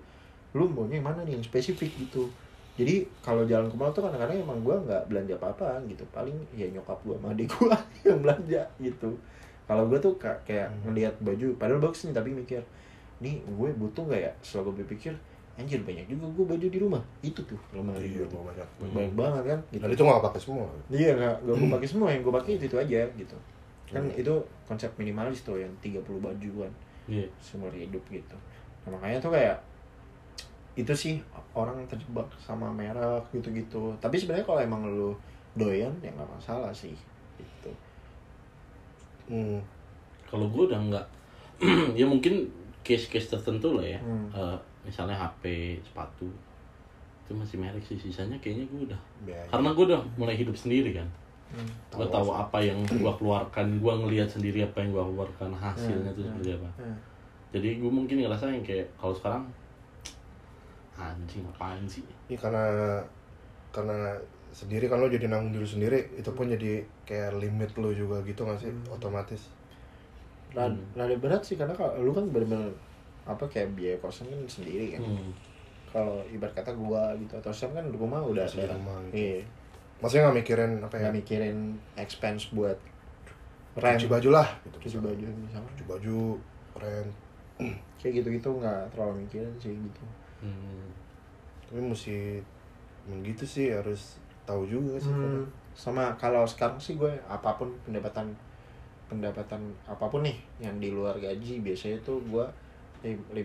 [0.56, 2.30] Lu maunya yang mana nih yang spesifik gitu.
[2.72, 6.04] Jadi kalau jalan ke mall tuh kadang-kadang emang gue nggak belanja apa-apa gitu.
[6.08, 7.68] Paling ya nyokap gue sama adik gue
[8.08, 9.10] yang belanja gitu.
[9.68, 12.62] Kalau gue tuh ka- kayak ngelihat baju padahal bagus nih tapi mikir
[13.20, 14.32] nih gue butuh nggak ya?
[14.40, 15.12] Setelah gue berpikir
[15.52, 17.02] anjir banyak juga gue baju di rumah.
[17.20, 18.68] Itu tuh lemari iya gua banyak.
[18.88, 19.82] Banyak banget kan gitu.
[19.84, 20.64] dan itu nggak pakai semua.
[20.88, 22.08] Iya nggak gak gue pakai semua.
[22.08, 23.36] Yang gue pakai itu, itu aja gitu
[23.92, 26.72] kan itu konsep minimalis tuh yang 30 bajuan
[27.06, 27.26] Iya.
[27.42, 28.36] seumur hidup gitu
[28.86, 29.58] nah, makanya tuh kayak
[30.72, 31.14] itu sih
[31.52, 35.12] orang terjebak sama merek gitu-gitu tapi sebenarnya kalau emang lu
[35.52, 36.96] doyan ya nggak masalah sih
[37.36, 37.70] gitu
[39.28, 39.60] hmm.
[40.32, 41.06] Kalau gue udah nggak,
[42.00, 42.48] ya mungkin
[42.80, 44.00] case-case tertentu lah ya.
[44.00, 44.32] Hmm.
[44.32, 44.56] Eh,
[44.88, 46.24] misalnya HP, sepatu,
[47.28, 48.00] itu masih merek sih.
[48.00, 49.44] Sisanya kayaknya gue udah, Biaya.
[49.52, 51.04] karena gue udah mulai hidup sendiri kan.
[51.52, 51.68] Hmm.
[51.92, 56.16] Gue tahu apa yang gue keluarkan, gue ngelihat sendiri apa yang gue keluarkan, hasilnya Hmm,
[56.16, 56.70] tuh hmm, seperti apa.
[56.80, 56.96] hmm.
[57.52, 59.44] Jadi gue mungkin ngerasa yang kayak kalau sekarang
[60.94, 62.04] anjing apaan sih?
[62.26, 62.64] Iya karena
[63.68, 64.16] karena
[64.52, 68.44] sendiri kan lo jadi nanggung diri sendiri itu pun jadi kayak limit lo juga gitu
[68.44, 69.48] gak sih otomatis
[70.52, 72.68] Rada, rada berat sih karena kalau lu kan bener-bener
[73.24, 75.32] apa kayak biaya kosan kan sendiri kan Hmm.
[75.88, 79.16] kalau ibarat kata gua gitu atau Sam kan rumah udah ada rumah gitu.
[79.16, 79.40] iya
[80.02, 81.58] maksudnya nggak mikirin apa ya nggak mikirin
[81.94, 82.76] expense buat
[83.74, 85.06] rent cuci baju lah gitu cuci misalnya.
[85.08, 86.18] baju misalnya cuci baju
[86.76, 87.10] rent
[88.02, 90.04] kayak gitu-gitu nggak terlalu mikirin sih gitu
[90.42, 90.90] Hmm.
[91.64, 92.42] tapi mesti
[93.06, 97.70] emang gitu sih harus tahu juga sih Hmm, sama kalau sekarang sih gue apa pun
[97.80, 98.26] pendapatan
[99.06, 102.42] pendapatan apa pun nih yang di luar gaji biasanya tuh gue
[103.06, 103.38] 50%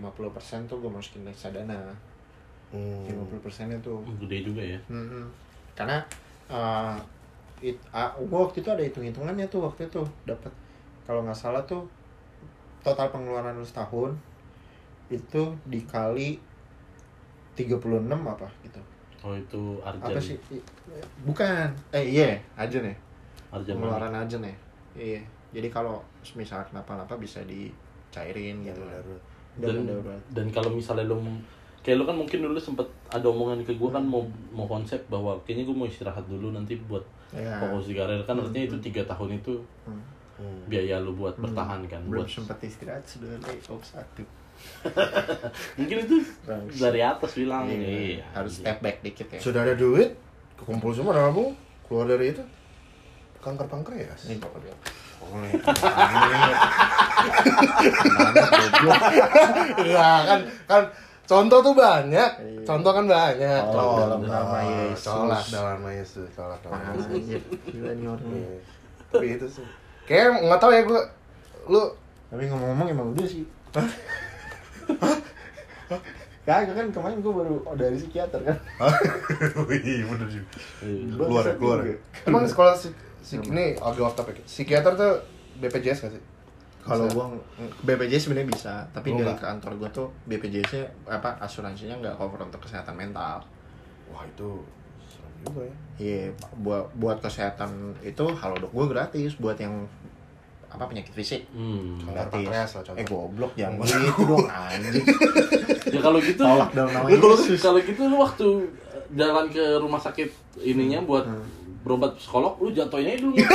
[0.65, 1.93] tuh gue masukin reksadana
[2.69, 3.05] hmm.
[3.05, 4.79] 50 persennya tuh Gede juga ya.
[4.87, 5.29] Mm-mm.
[5.73, 6.01] karena
[6.51, 6.97] uh,
[7.61, 10.51] it, ah, gua waktu itu ada hitung-hitungannya tuh waktu itu dapat
[11.07, 11.87] kalau nggak salah tuh
[12.83, 14.15] total pengeluaran lu setahun
[15.07, 16.39] itu dikali
[17.55, 17.81] 36
[18.11, 18.81] apa gitu.
[19.25, 20.13] Oh itu Arjan.
[20.13, 20.37] apa sih?
[21.25, 21.67] Bukan.
[21.89, 22.95] Eh iya aja nih
[23.49, 24.55] Arjan pengeluaran aja nih
[24.93, 25.21] iya.
[25.55, 26.03] Jadi kalau
[26.35, 28.83] misal kenapa-napa bisa dicairin gitu.
[28.83, 29.23] Darurat.
[29.57, 29.89] dan
[30.37, 31.17] dan kalau misalnya lo
[31.87, 34.19] kayak lo kan mungkin dulu sempet ada omongan ke gue kan mau
[34.51, 37.59] mau konsep bahwa kayaknya gue mau istirahat dulu nanti buat Ya.
[37.59, 39.99] fokus di karir kan artinya itu tiga tahun itu Hmm.
[40.35, 40.63] Hmm.
[40.65, 44.23] biaya lo buat bertahan kan belum buat sempat istirahat sudah lay off satu
[45.75, 46.15] mungkin itu
[46.73, 49.39] dari atas bilang Iya, iya harus step back dikit ya.
[49.39, 50.15] sudah ada duit
[50.55, 51.51] kekumpul semua nabung
[51.83, 52.43] keluar dari itu
[53.37, 54.75] kanker pankreas Ini pokoknya.
[59.77, 60.83] Enggak kan kan
[61.27, 62.61] contoh tuh banyak Iya.
[62.63, 64.23] contoh kan banyak Oh, Contoh.
[64.23, 65.03] nama Yesus.
[65.05, 67.43] colak dalam nama Yesus colak dalam nama Yesus.
[67.67, 68.29] Gila nih orang.
[68.29, 68.57] Iya.
[69.07, 69.65] tapi itu sih
[70.03, 71.01] kayak nggak tahu ya gue
[71.67, 71.83] lu
[72.27, 73.43] Tapi ngomong-ngomong emang udah sih.
[76.41, 78.55] Kagak kan kemarin gue baru dari psikiater kan.
[79.63, 80.47] Wih, bener juga.
[80.79, 81.11] Iya.
[81.13, 81.77] Keluar ya, keluar.
[81.83, 81.95] ya.
[82.23, 82.87] Emang sekolah si,
[83.19, 84.39] si ini agak off topic.
[84.43, 85.23] Psikiater tuh
[85.57, 86.23] BPJS gak sih?
[86.87, 87.25] Kalau gua
[87.83, 89.43] BPJS sebenarnya bisa, tapi Lu dari nggak?
[89.43, 93.43] kantor gua tuh BPJS-nya apa asuransinya nggak cover untuk kesehatan mental.
[94.07, 94.63] Wah, itu
[95.05, 95.75] serem juga ya.
[95.97, 96.23] Iya,
[96.57, 97.69] buat buat kesehatan
[98.01, 99.83] itu halo dok gua gratis buat yang
[100.67, 101.47] apa penyakit fisik.
[101.51, 101.99] Hmm.
[102.03, 102.31] Gratis.
[102.33, 102.99] pankreas lah contoh.
[102.99, 105.05] Eh goblok jangan gitu dong anjing.
[105.87, 108.47] Ya kalau gitu Tolak dong namanya kalau kalau gitu lu waktu
[109.15, 110.27] jalan ke rumah sakit
[110.59, 111.23] ininya buat
[111.81, 113.35] berobat psikolog lu jatuhnya dulu.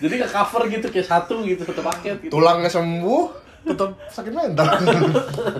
[0.00, 2.32] Jadi nggak cover gitu kayak satu gitu satu paket gitu.
[2.32, 3.22] Tulangnya sembuh,
[3.68, 4.66] tetap sakit mental.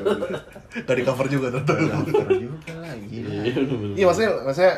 [0.97, 1.61] Di cover juga tuh.
[1.77, 3.31] Dokter juga lah gila.
[3.45, 3.53] Iya.
[4.01, 4.75] Iya maksudnya, maksudnya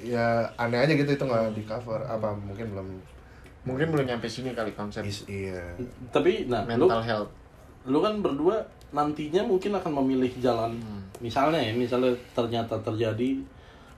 [0.00, 0.24] ya
[0.56, 2.00] aneh aja gitu itu nggak di cover.
[2.00, 2.88] Apa mungkin belum?
[3.64, 5.60] Mungkin belum nyampe sini kali konsep Is, iya.
[6.12, 7.30] Tapi nah lu mental health.
[7.84, 8.64] lu kan berdua
[8.96, 10.72] nantinya mungkin akan memilih jalan
[11.20, 13.42] misalnya ya misalnya ternyata terjadi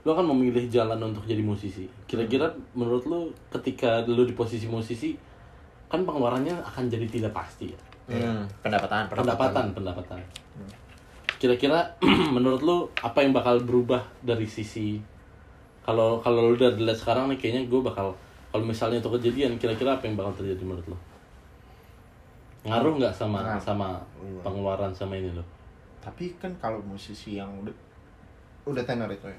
[0.06, 1.90] lu akan memilih jalan untuk jadi musisi.
[2.06, 5.18] Kira-kira menurut lu ketika lu di posisi musisi
[5.90, 7.80] kan pengeluarannya akan jadi tidak pasti ya?
[8.06, 10.18] Hmm, pendapatan, pendapatan pendapatan.
[11.42, 11.98] kira-kira
[12.38, 15.02] menurut lu apa yang bakal berubah dari sisi
[15.82, 18.14] kalau kalau lu udah lihat sekarang nih kayaknya gue bakal
[18.54, 20.98] kalau misalnya itu kejadian kira-kira apa yang bakal terjadi menurut lu?
[22.66, 23.62] Ngaruh nggak sama Ngaruh.
[23.62, 23.88] sama
[24.46, 25.42] pengeluaran sama ini lo
[25.98, 27.74] Tapi kan kalau musisi yang udah
[28.66, 29.38] udah tenor itu ya,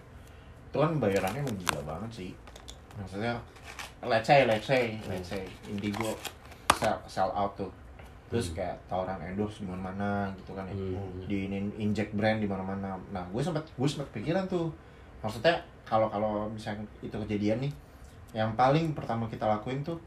[0.78, 2.32] itu kan bayarannya emang gila banget sih.
[3.02, 3.34] Maksudnya,
[4.06, 6.14] let's say, let's say, let's say, Indigo
[6.78, 7.74] sell, sell out tuh.
[8.30, 10.78] Terus kayak tawaran endorse di mana-mana gitu kan ya.
[10.78, 11.26] Hmm.
[11.26, 12.94] Di in- inject brand di mana-mana.
[13.10, 14.70] Nah, gue sempet gue sempet pikiran tuh.
[15.26, 17.74] Maksudnya kalau kalau misalnya itu kejadian nih,
[18.38, 19.98] yang paling pertama kita lakuin tuh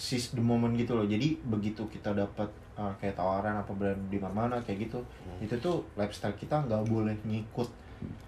[0.00, 1.04] seize the moment gitu loh.
[1.04, 2.48] Jadi begitu kita dapat
[2.80, 5.04] uh, kayak tawaran apa brand di mana-mana kayak gitu,
[5.44, 7.68] itu tuh lifestyle kita nggak boleh ngikut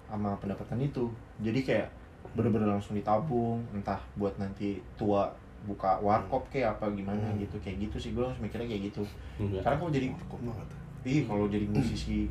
[0.06, 1.06] sama pendapatan itu.
[1.40, 1.88] Jadi kayak
[2.32, 5.30] bener-bener langsung ditabung, entah buat nanti tua
[5.60, 7.36] buka warkop kayak apa gimana Hmm.
[7.36, 7.56] gitu.
[7.58, 9.02] Kayak gitu sih gue langsung mikirnya kayak gitu.
[9.36, 9.62] Enggak.
[9.62, 10.68] karena kalau jadi banget.
[11.00, 12.28] ih kalau jadi musisi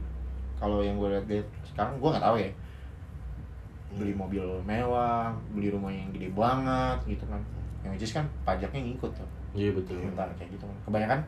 [0.56, 2.49] kalau yang gue lihat sekarang gue nggak tahu ya.
[3.89, 7.41] Beli mobil mewah beli rumah yang gede banget gitu kan.
[7.82, 9.30] Yang jelas kan pajaknya ngikut tuh.
[9.52, 9.97] Iya betul.
[9.97, 10.78] Sebentar kayak gitu kan.
[10.86, 11.19] Kebanyakan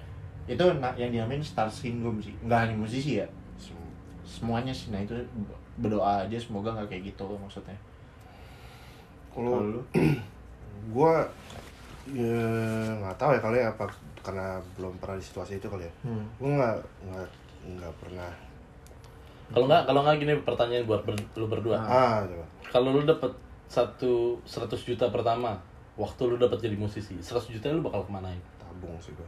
[0.45, 0.63] itu
[0.95, 2.33] yang dinamain star syndrome sih.
[2.39, 3.25] Nggak hanya musisi ya.
[3.57, 4.93] Sem- semuanya sih.
[4.93, 5.17] Nah itu
[5.77, 7.77] berdoa aja semoga nggak kayak gitu maksudnya
[9.31, 9.63] Kalau
[10.95, 11.23] gua
[12.09, 12.43] ya
[12.99, 13.85] nggak tahu ya kali ya apa
[14.21, 15.93] karena belum pernah di situasi itu kali ya.
[16.03, 16.25] hmm.
[16.37, 16.75] Gua nggak
[17.07, 17.27] nggak
[17.77, 18.31] nggak pernah.
[19.51, 22.45] kalau nggak kalau nggak gini pertanyaan buat ber- lu berdua Ah, coba.
[22.67, 23.31] kalau lu dapet
[23.67, 25.55] satu 100 juta pertama
[25.95, 29.27] waktu lu dapat jadi musisi 100 juta lu bakal kemanain Tabung sih gua.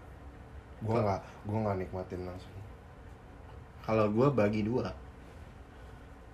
[0.83, 2.51] Gua nggak gua nggak nikmatin langsung.
[3.81, 4.87] kalau gue bagi dua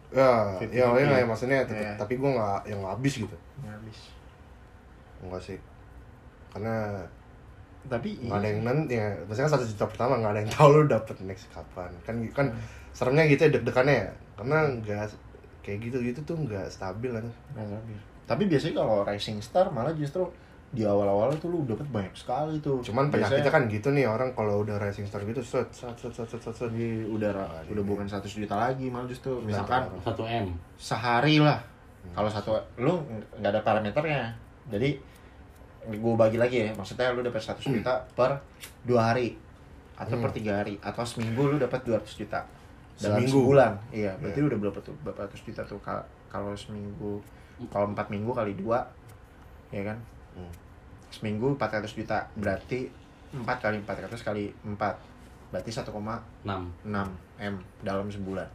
[0.10, 1.94] Ya, ya, ya, ya, maksudnya tetep- Iya.
[1.96, 3.38] tapi gua nggak yang nggak habis gitu.
[3.62, 4.00] habis
[5.20, 5.58] Enggak sih.
[6.50, 6.98] Karena
[7.86, 10.84] tapi nggak ada yang nanti ya maksudnya satu juta pertama nggak ada yang tahu lu
[10.86, 12.48] dapet next kapan kan kan
[12.92, 15.08] seremnya gitu ya deg-degannya ya karena nggak
[15.62, 17.98] kayak gitu gitu tuh nggak stabil kan Nggak stabil.
[18.26, 20.28] Tapi biasanya kalau rising star malah justru
[20.70, 22.78] di awal-awal tuh lu dapat banyak sekali tuh.
[22.82, 26.14] cuman Biasanya penyakitnya kan gitu nih orang kalau udah rising star gitu set set set
[26.14, 26.70] set set set, set.
[26.70, 27.90] di udara Nah, udah ini.
[27.90, 29.98] bukan 100 juta lagi malah justru misalkan orang.
[30.00, 31.58] satu m sehari lah.
[32.10, 33.02] Kalau satu lu
[33.36, 34.30] nggak ada parameternya.
[34.68, 34.90] Jadi
[35.90, 38.38] gue bagi lagi ya, maksudnya lu dapat 100 juta per
[38.84, 39.34] dua hari
[39.96, 40.38] atau per Hmm.
[40.38, 42.46] tiga hari atau seminggu lu dapat 200 juta
[42.96, 43.42] dalam Seminggu?
[43.42, 43.72] sebulan.
[43.90, 44.44] Iya, berarti Iya.
[44.44, 44.96] lu udah berapa tuh?
[45.02, 47.18] Berapa ratus juta tuh Ka- kalau seminggu
[47.68, 48.86] kalau empat minggu kali dua
[49.68, 49.98] ya kan
[50.36, 50.52] Hmm.
[51.10, 52.86] seminggu 400 juta berarti
[53.34, 54.78] 4 kali 400 kali 4
[55.50, 55.90] berarti 1,6
[56.46, 57.10] enam.
[57.42, 58.46] M dalam sebulan.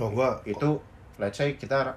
[0.00, 0.80] Oh gua itu
[1.20, 1.92] let's say kita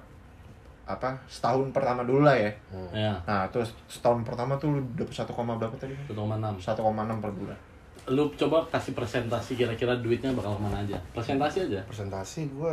[0.88, 2.52] apa setahun pertama dulu lah ya.
[2.72, 2.88] Hmm.
[2.92, 3.12] ya.
[3.24, 5.96] Nah terus setahun pertama tuh lu dapet 1, berapa tadi?
[6.08, 6.16] 1,6
[6.60, 7.58] 1,6 per bulan.
[8.08, 10.96] Lu coba kasih presentasi kira-kira duitnya bakal ke mana aja?
[11.12, 11.80] Presentasi aja?
[11.84, 12.72] Presentasi gua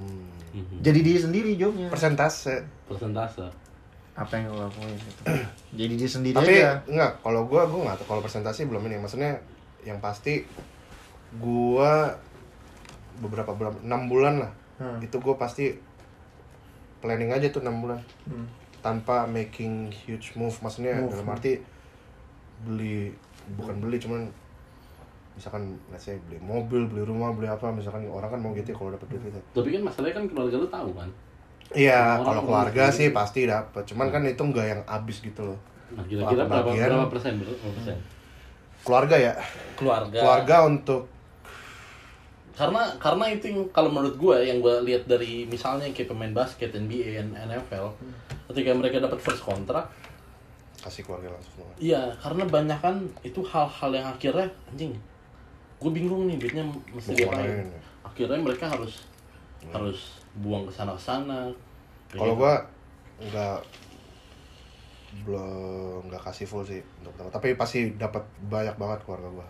[0.00, 0.76] hmm, Mhm.
[0.84, 2.64] jadi diri sendiri jawabnya persentase.
[2.88, 3.44] Persentase
[4.12, 5.22] apa yang lo lakuin gitu.
[5.78, 9.00] jadi diri sendiri tapi aja enggak kalau gua gua nggak tahu kalau presentasi belum ini
[9.00, 9.40] maksudnya
[9.82, 10.44] yang pasti
[11.36, 12.12] gua
[13.18, 14.98] beberapa bulan enam bulan lah Hmm.
[14.98, 15.70] itu gua pasti
[16.98, 18.48] planning aja tuh enam bulan Hmm.
[18.82, 21.34] tanpa making huge move maksudnya Move, dalam hmm.
[21.38, 21.52] arti
[22.62, 23.14] beli
[23.54, 24.26] bukan beli cuman
[25.32, 28.76] misalkan let's say beli mobil beli rumah beli apa misalkan orang kan mau gitu ya
[28.76, 31.08] kalau dapat duit gitu tapi kan masalahnya kan keluarga lu tahu kan
[31.76, 32.98] iya kalau keluarga gitu.
[32.98, 35.58] sih pasti dapat cuman kan itu nggak yang habis gitu loh.
[35.92, 37.96] Nah kira-kira berapa berapa persen berapa persen?
[38.82, 39.34] Keluarga ya?
[39.78, 40.18] Keluarga.
[40.18, 41.02] Keluarga untuk
[42.52, 46.76] karena karena itu yang kalau menurut gue yang gue lihat dari misalnya kayak pemain basket
[46.76, 47.96] NBA dan NFL
[48.52, 49.88] ketika mereka dapat first kontrak
[50.84, 54.92] kasih keluarga langsung iya karena banyak kan itu hal-hal yang akhirnya anjing
[55.80, 57.66] gue bingung nih duitnya mesti diapain.
[57.66, 57.80] ya?
[58.04, 59.08] akhirnya mereka harus
[59.72, 61.38] harus buang ke sana ke sana
[62.08, 62.56] Kalau gua
[63.18, 63.58] nggak
[65.22, 67.28] belum nggak kasih full sih untuk pertama.
[67.30, 69.48] tapi pasti dapat banyak banget keluarga gua.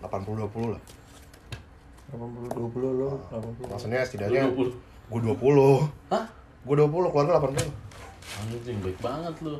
[0.00, 0.82] 80 20 lah.
[2.10, 3.68] 80 20 lo, 80.
[3.68, 4.72] Maksudnya setidaknya 20.
[5.12, 5.84] gua 20.
[6.08, 6.24] Hah?
[6.64, 7.68] Gua 20 keluarga 80.
[8.40, 9.54] Anjing baik banget lu.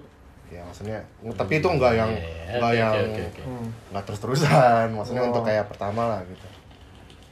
[0.50, 0.98] Ya maksudnya
[1.38, 3.42] tapi itu enggak yang Iya, enggak oke, yang oke, oke, oke.
[3.46, 3.66] Hmm.
[3.92, 4.86] enggak terus-terusan.
[4.90, 5.28] Maksudnya Oh.
[5.30, 6.46] untuk kayak pertama lah gitu.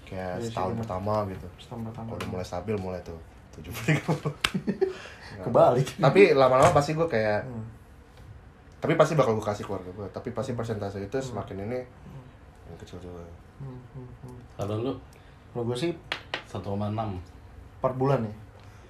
[0.08, 0.80] Kayak sih, setahun bener.
[0.82, 1.46] pertama gitu.
[1.58, 2.06] Setahun pertama.
[2.06, 3.18] Kalau udah mulai stabil mulai tuh
[3.54, 3.72] 70
[5.44, 5.86] Kebalik.
[5.96, 7.64] Tapi lama-lama pasti gua kayak Hmm.
[8.78, 11.82] tapi pasti bakal gue kasih keluarga gue tapi pasti persentase itu semakin ini
[12.64, 13.26] yang kecil juga
[13.58, 14.38] Hmm, hmm, hmm.
[14.54, 14.92] Kalau lu
[15.50, 15.90] Kalau gue sih
[16.46, 16.62] 1,6.
[17.76, 18.34] per bulan ya.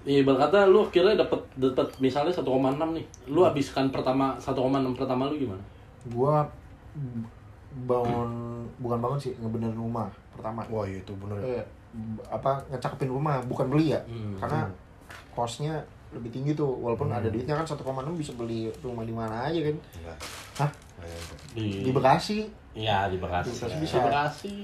[0.05, 2.45] Iya, ibarat kata lu akhirnya dapat dapat misalnya 1,6
[2.93, 3.05] nih.
[3.27, 4.61] Lu habiskan pertama 1,6
[4.93, 5.65] pertama lu gimana?
[6.07, 6.45] Gua
[7.79, 8.31] bangun
[8.77, 10.65] bukan bangun sih ngebenerin rumah pertama.
[10.67, 11.65] wah iya itu bener ya Eh,
[12.29, 14.37] apa ngecakepin rumah bukan beli ya Hmm.
[14.37, 14.69] karena
[15.31, 17.19] kosnya lebih tinggi tuh walaupun Hmm.
[17.19, 20.19] ada duitnya kan 1,6 bisa beli rumah di mana aja kan enggak
[20.59, 20.71] Hah?
[20.97, 21.39] Enggak, enggak.
[21.53, 22.39] Di, di Bekasi
[22.71, 23.51] Iya, di Bekasi.
[23.51, 23.81] Di Bekasi ya.
[23.81, 23.95] bisa.
[23.95, 24.55] Di Bekasi.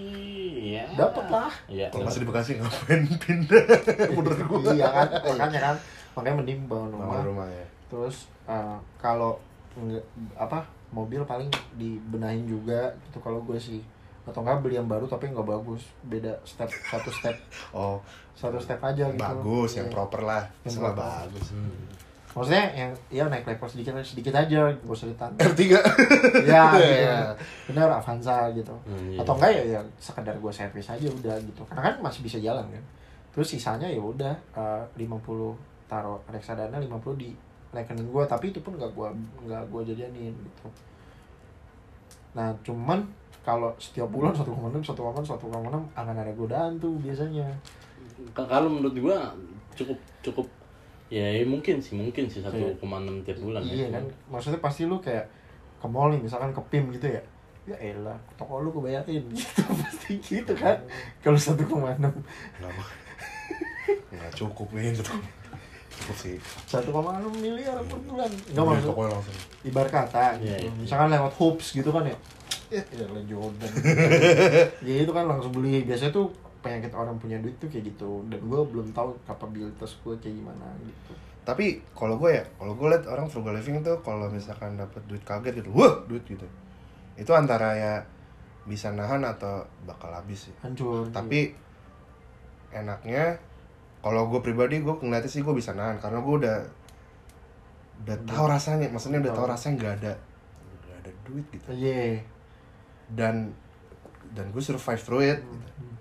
[0.70, 0.84] Ya.
[0.94, 1.50] Dapet lah.
[1.66, 1.86] Iya.
[1.88, 3.64] kalau masih di Bekasi ngapain pindah
[4.08, 5.76] menurut gue iya kan makanya kan
[6.14, 9.34] makanya mending bangun rumah rumah rumah ya terus eh, kalau
[9.74, 10.04] nggak
[10.36, 10.62] apa
[10.94, 13.18] mobil paling dibenahin juga gitu.
[13.18, 13.82] Kalau gue sih
[14.24, 17.34] atau enggak beli yang baru tapi nggak bagus beda step satu step.
[17.76, 17.98] Oh.
[18.32, 19.18] Satu step aja gitu.
[19.20, 19.94] Bagus yang Iya.
[19.94, 20.42] proper lah.
[20.62, 21.02] Yang proper.
[21.02, 21.48] bagus.
[21.50, 21.82] Hmm.
[22.34, 25.62] maksudnya yang ya naik level sedikit sedikit aja usah ditantang R3
[26.50, 27.34] ya gitu.
[27.70, 28.74] Bener Avanza gitu.
[28.82, 29.22] Hmm, iya.
[29.22, 31.62] atau enggak ya, ya sekedar gue servis aja udah gitu.
[31.62, 32.82] Karena kan masih bisa jalan kan.
[33.30, 35.14] Terus sisanya ya udah eh, 50
[35.86, 37.30] taruh reksadana 50 di
[37.74, 39.08] rekening gue tapi itu pun nggak gue
[39.50, 40.66] nggak gue jadianin gitu.
[42.34, 43.04] Nah cuman
[43.44, 46.96] kalau setiap bulan satu koma enam satu koma satu koma enam akan ada godaan tuh
[46.96, 47.44] biasanya.
[48.32, 49.36] Kalau menurut gua
[49.76, 50.46] cukup cukup
[51.12, 52.80] ya, ya mungkin sih mungkin sih 1,6
[53.26, 54.00] tiap bulan iya ya.
[54.00, 54.04] kan?
[54.32, 55.28] Maksudnya pasti lu kayak
[55.76, 57.22] ke mall nih misalkan ke PIM gitu ya.
[57.68, 60.80] Ya elah toko lu gue bayarin gitu pasti gitu kan?
[61.20, 62.16] Kalau satu koma enam.
[64.08, 65.20] Nggak cukup nih cukup
[66.14, 66.36] sih.
[66.66, 68.28] Satu koma enam miliar per bulan.
[68.28, 69.36] Nggak Beli maksud tokonya langsung.
[69.64, 70.66] Ibarat kata Iya, gitu.
[70.66, 70.70] iya.
[70.76, 72.16] misalkan lewat hoops gitu kan ya.
[72.72, 73.70] Ya ya Jordan.
[74.88, 75.84] Ya itu kan langsung beli.
[75.84, 76.28] Biasanya tuh
[76.60, 78.24] penyakit orang punya duit tuh kayak gitu.
[78.28, 81.12] Dan gue belum tahu kapabilitas gue kayak gimana gitu.
[81.44, 85.20] Tapi kalau gue ya kalau gue liat orang frugal living itu kalau misalkan dapat duit
[85.22, 86.48] kaget gitu wah duit gitu.
[87.14, 87.94] Itu antara ya
[88.64, 90.54] bisa nahan atau bakal habis sih.
[90.64, 91.52] Hancur tapi
[92.72, 93.36] enaknya
[94.04, 96.58] kalau gue pribadi gue ngeliatnya sih gue bisa nahan karena gue udah
[98.04, 98.92] udah tahu rasanya.
[98.92, 100.12] Maksudnya udah tahu rasanya nggak ada
[100.84, 101.66] nggak ada duit gitu.
[101.72, 102.20] Iya.
[103.08, 103.56] Dan
[104.36, 105.56] dan gue survive through it gitu.
[105.80, 105.96] Hmm.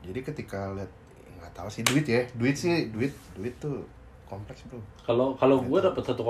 [0.00, 0.88] jadi ketika lihat
[1.36, 2.24] nggak tahu sih duit ya.
[2.40, 3.84] Duit sih duit duit tuh
[4.24, 4.80] kompleks bro.
[5.04, 6.24] Kalau kalau gua dapat 1,6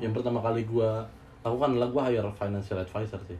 [0.00, 1.04] yang pertama kali gua
[1.44, 3.38] lakukan adalah gua hire financial advisor sih.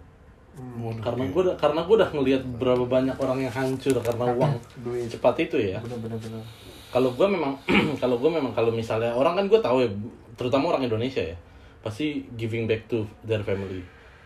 [0.54, 1.00] Hmm.
[1.00, 5.08] Karena gua udah, karena gua udah ngelihat berapa banyak orang yang hancur karena uang duit.
[5.08, 5.80] cepat itu ya.
[5.80, 6.44] bener bener bener
[6.90, 7.54] Kalau gua memang
[8.02, 9.88] kalau gua memang kalau misalnya orang kan gua tahu ya
[10.34, 11.36] terutama orang Indonesia ya
[11.80, 13.80] pasti giving back to their family.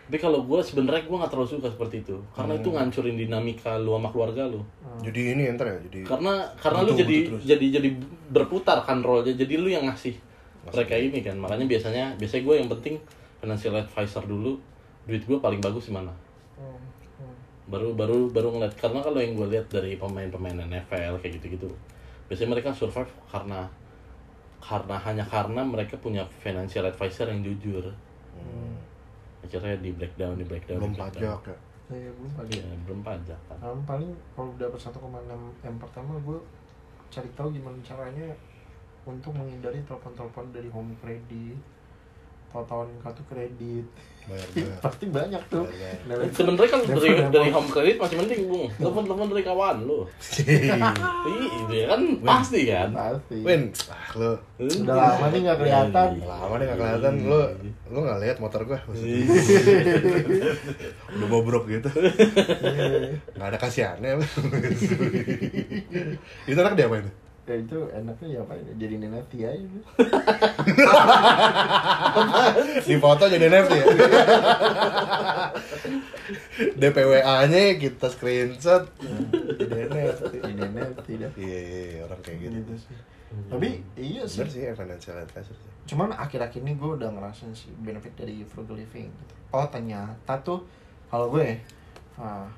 [0.05, 3.97] Tapi kalau gua sebenarnya gua nggak terlalu suka seperti itu karena itu ngancurin dinamika lu
[3.97, 4.61] sama keluarga lu.
[5.01, 7.43] jadi ini enter ya jadi karena karena lu Butuh, jadi butuh terus.
[7.51, 7.89] jadi jadi
[8.31, 10.15] berputar kan role jadi lu yang ngasih
[10.65, 12.95] mereka ini kan makanya biasanya biasanya gue yang penting
[13.41, 14.57] financial advisor dulu
[15.05, 16.13] duit gue paling bagus di mana
[16.55, 16.79] Hmm,
[17.19, 17.35] hmm.
[17.69, 21.69] baru baru baru ngeliat karena kalau yang gue lihat dari pemain-pemain NFL kayak gitu-gitu
[22.29, 23.69] biasanya mereka survive karena
[24.65, 27.85] karena hanya karena mereka punya financial advisor yang jujur.
[28.33, 28.75] Hmm,
[29.45, 31.37] akhirnya di breakdown di breakdown belum di breakdown.
[31.37, 31.57] pajak ya?
[31.93, 32.57] Iya, belum pajak.
[32.57, 33.59] Iya, belum pajak kan.
[33.61, 36.39] Um, paling kalau dapat 1,6 m pertama gue
[37.13, 38.29] cari tahu gimana caranya
[39.05, 41.61] untuk menghindari telepon-telepon dari home credit,
[42.55, 43.87] tahu-tahuan kartu kredit.
[44.85, 45.69] Pasti banyak tuh.
[45.69, 48.73] Bayar, Nah, sebenarnya kan dari dari home credit masih mending bung.
[48.81, 50.09] Telepon telepon dari kawan lu.
[50.41, 50.65] Ih,
[51.45, 52.89] itu ya kan pasti kan?
[52.97, 53.37] Pasti.
[53.45, 53.69] Win.
[53.93, 54.33] Ah lu.
[54.65, 56.09] Udah lama nih nggak kelihatan.
[56.25, 57.13] lama deh gak kelihatan.
[57.29, 57.41] Lu
[57.93, 58.81] lu nggak lihat motor gua
[61.21, 61.93] udah bobrok gitu.
[63.37, 64.25] Nggak ada kasihannya.
[66.49, 67.13] Itu anak dia apa itu
[67.45, 69.69] Ya itu enaknya ya apa jadi NFT aja.
[72.83, 73.85] di foto jadi NFT ya
[76.75, 78.89] DPWA nya kita screenshot
[79.55, 81.31] jadi NFT Jadi NFT dah.
[81.37, 82.97] iya iya, iya, orang kayak gitu Gitu sih.
[83.47, 84.39] Tapi iya sih.
[84.39, 88.41] bener sih ya, financial advisor sih Cuman akhir-akhir ini gue udah ngerasain sih benefit dari
[88.43, 89.13] frugal living.
[89.51, 90.65] Oh ternyata tuh
[91.07, 91.61] kalau gue,
[92.17, 92.49] ah,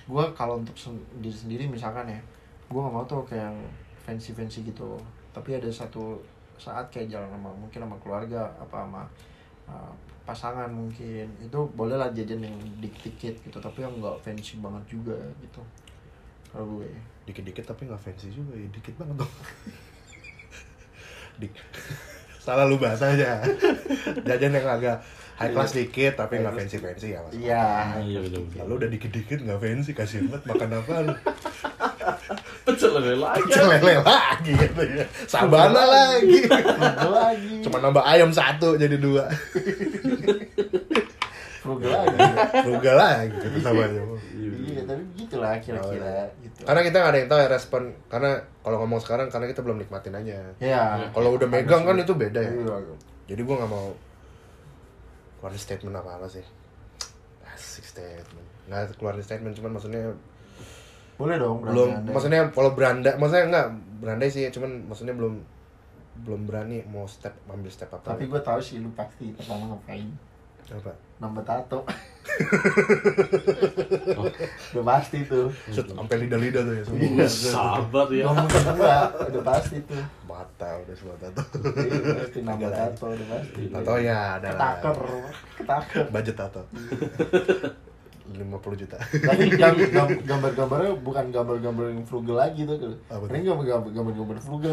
[0.00, 2.20] gue kalau untuk sen- diri sendiri misalkan ya,
[2.64, 3.50] gue gak mau tuh kayak
[4.02, 4.98] yang fancy-fancy gitu.
[5.30, 6.18] Tapi ada satu
[6.58, 9.02] saat kayak jalan sama mungkin sama keluarga apa sama
[9.70, 9.92] ah,
[10.26, 11.30] pasangan mungkin.
[11.38, 15.62] Itu boleh lah jajan yang dikit-dikit gitu tapi yang nggak fancy banget juga gitu.
[16.50, 16.90] Kalau gue.
[17.24, 19.34] Dikit-dikit tapi nggak fancy juga ya dikit banget dong.
[21.40, 21.54] Dik.
[22.42, 23.38] salah lu bahasa aja
[24.26, 24.98] jajan yang agak
[25.38, 27.32] high class dikit tapi nggak fancy fancy ya mas.
[27.38, 27.64] Iya
[28.02, 31.14] iya bener bener Lalu udah dikit-dikit nggak fancy kasih banget makan apa lu?
[32.62, 35.04] Pecel lele lagi Celele lagi gitu ya.
[35.24, 36.46] Sabana lagi.
[37.02, 39.26] lagi Cuma nambah ayam satu jadi dua.
[41.62, 42.18] frugal lagi
[42.60, 44.02] Frugal lagi gitu namanya.
[44.34, 48.76] iya tapi gitulah kira-kira gitu Karena kita nggak ada yang tahu ya respon karena kalau
[48.80, 50.38] ngomong sekarang karena kita belum nikmatin aja.
[50.58, 52.50] ya Kalau udah megang kan itu beda ya.
[52.50, 52.76] Iya.
[53.26, 53.94] Jadi gua nggak mau
[55.38, 56.44] keluarin statement apa apa sih.
[57.48, 58.46] Asik statement.
[58.66, 60.02] Nggak keluarin statement cuman maksudnya
[61.22, 61.90] boleh dong berani belum.
[61.94, 62.10] Anda.
[62.10, 63.66] maksudnya kalau beranda maksudnya enggak
[64.02, 65.34] berandai sih cuman maksudnya belum
[66.26, 68.14] belum berani mau step ambil step apa.
[68.14, 70.10] Tapi gue tahu sih lu pasti pertama ngapain.
[70.70, 70.92] Apa?
[71.18, 71.82] Nambah tato.
[74.72, 75.50] Udah pasti tuh.
[75.72, 77.02] Set, sampai lidah lidah tuh ya semua.
[77.02, 77.26] Iya.
[77.28, 78.24] sabar ya.
[78.28, 78.96] Ngomong kedua
[79.30, 80.02] udah pasti tuh.
[80.28, 81.42] Mata udah semua tato.
[81.62, 83.60] Iya, pasti nambah tato udah pasti.
[83.72, 84.58] Tato ya ada lah.
[84.58, 84.98] ketaker
[85.58, 86.04] ketaker.
[86.12, 86.62] budget tato
[88.30, 88.96] 50 juta.
[89.02, 92.78] Tapi gam- gam- gambar-gambarnya bukan gambar-gambar yang frugal lagi tuh.
[92.78, 92.94] Tuh?
[93.34, 94.72] ini gambar-gambar gambar frugal.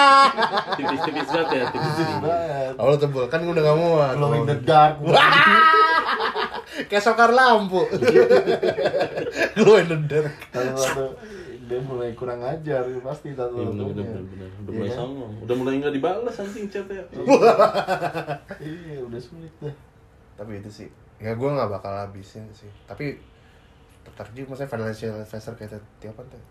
[0.78, 1.96] Tipis-tipis banget ya tipis-tipis.
[2.02, 2.72] Tipis banget.
[2.74, 3.24] Awal tebel.
[3.30, 4.94] Kan gua udah gak muat glow in the dark.
[6.90, 7.86] Kayak sokar lampu.
[9.54, 10.34] Glow in the dark.
[11.64, 14.48] Dia mulai kurang ajar pasti tato Iya bener bener bener bener.
[14.60, 15.32] Udah mulai songong.
[15.40, 17.04] Udah mulai nggak dibalas anjing chatnya.
[18.60, 19.72] iya udah sulit dah.
[20.34, 20.88] Tapi itu sih
[21.24, 22.68] ya gua nggak bakal habisin sih.
[22.84, 23.16] Tapi
[24.04, 26.42] tertarik juga maksudnya financial advisor kayak tiapan tuh.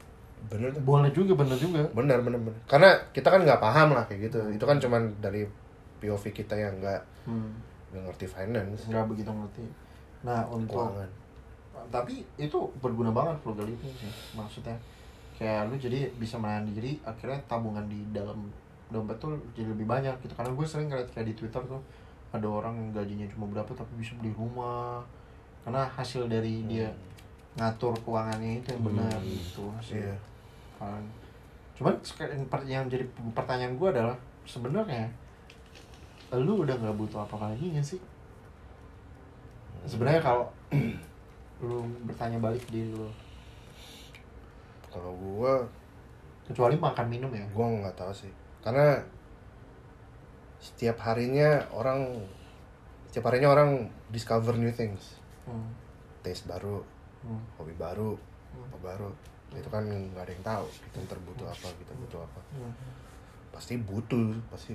[0.49, 0.81] Bener tuh.
[0.81, 1.85] Boleh juga bener juga.
[1.93, 2.59] Bener bener bener.
[2.65, 4.41] Karena kita kan nggak paham lah kayak gitu.
[4.49, 5.45] Itu kan cuman dari
[6.01, 7.51] POV kita yang nggak hmm.
[7.93, 8.89] nggak ngerti finance.
[8.89, 9.65] Nggak begitu ngerti.
[10.25, 11.09] Nah untuk keuangan.
[11.93, 14.75] Tapi itu berguna banget frugal living sih maksudnya.
[15.37, 18.49] Kayak lu jadi bisa menahan diri akhirnya tabungan di dalam
[18.89, 20.33] dompet tuh jadi lebih banyak gitu.
[20.33, 21.81] Karena gue sering ngeliat kayak di twitter tuh
[22.33, 24.99] ada orang yang gajinya cuma berapa tapi bisa beli rumah.
[25.63, 26.89] Karena hasil dari dia
[27.53, 29.29] ngatur keuangannya itu yang benar Hmm.
[29.29, 30.17] gitu hasil iya.
[30.81, 31.05] Kan.
[31.73, 31.93] cuman
[32.65, 35.09] yang jadi pertanyaan gue adalah sebenarnya
[36.33, 38.01] lu udah nggak butuh apa-apa lagi nggak sih?
[39.85, 40.45] Sebenarnya kalau
[41.65, 43.09] lu bertanya balik diri lu.
[44.89, 45.61] Kalau gua
[46.45, 47.45] kecuali makan minum ya.
[47.53, 48.33] gua nggak tahu sih.
[48.65, 48.97] Karena
[50.63, 52.23] setiap harinya orang
[53.05, 53.69] setiap harinya orang
[54.07, 55.67] discover new things hmm.
[56.21, 56.79] taste baru
[57.19, 57.39] Hmm.
[57.55, 58.15] hobi baru
[58.51, 58.67] Hmm.
[58.67, 59.09] apa baru
[59.51, 62.73] itu kan nggak ada yang tahu kita ntar butuh apa kita butuh apa Hmm.
[63.49, 64.73] pasti butuh pasti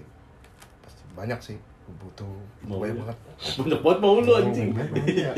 [0.81, 1.59] pasti banyak sih
[1.91, 2.29] butuh
[2.63, 3.01] Mau banyak ya?
[3.03, 3.17] banget
[3.59, 4.69] Banyak banget mau lu anjing.
[5.09, 5.33] Iya.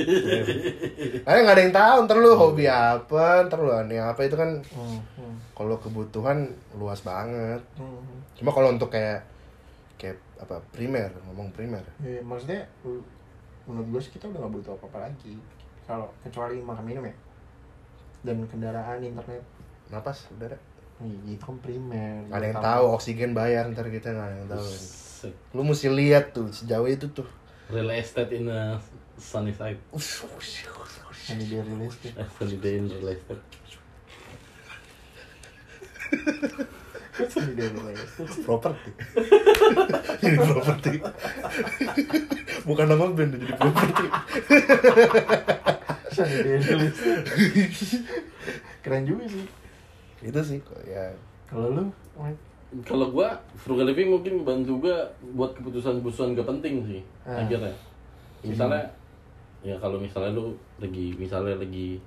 [1.20, 4.50] Kayaknya nggak ada yang tahu ntar lu hobi apa ntar lu aneh apa itu kan
[4.68, 4.98] Hmm.
[5.14, 5.34] Hmm.
[5.52, 8.02] kalau kebutuhan luas banget Hmm.
[8.34, 9.22] cuma kalau untuk kayak
[10.00, 11.84] kayak apa primer ngomong primer.
[12.00, 12.64] Ya, maksudnya
[13.68, 15.36] menurut gue sih kita udah gak butuh apa-apa lagi.
[15.84, 17.12] Kalau kecuali makan minum ya.
[18.24, 19.44] Dan kendaraan internet.
[19.92, 20.56] Napas udara.
[21.04, 22.24] Iya, itu kan primer.
[22.32, 24.64] Ada yang tahu oksigen bayar ntar kita nggak ada yang tahu.
[25.52, 27.28] Lu mesti lihat tuh sejauh itu tuh.
[27.68, 28.80] Real estate in a
[29.20, 29.80] sunny side.
[31.30, 32.10] Ini dia rilis tuh.
[32.16, 33.44] Eh, sunny day in real estate.
[38.40, 38.90] Properti
[40.20, 40.90] ini properti
[42.62, 44.04] bukan nama band jadi properti.
[48.80, 49.44] Keren juga sih.
[50.20, 51.08] itu sih kok ya
[51.46, 51.84] Kalau lu?
[52.84, 57.40] Kalau gua frugal living mungkin bantu gua buat keputusan-keputusan gak penting sih Ah.
[57.40, 57.72] akhirnya.
[58.40, 58.84] Misalnya
[59.60, 62.00] ya kalau misalnya lu lagi misalnya lagi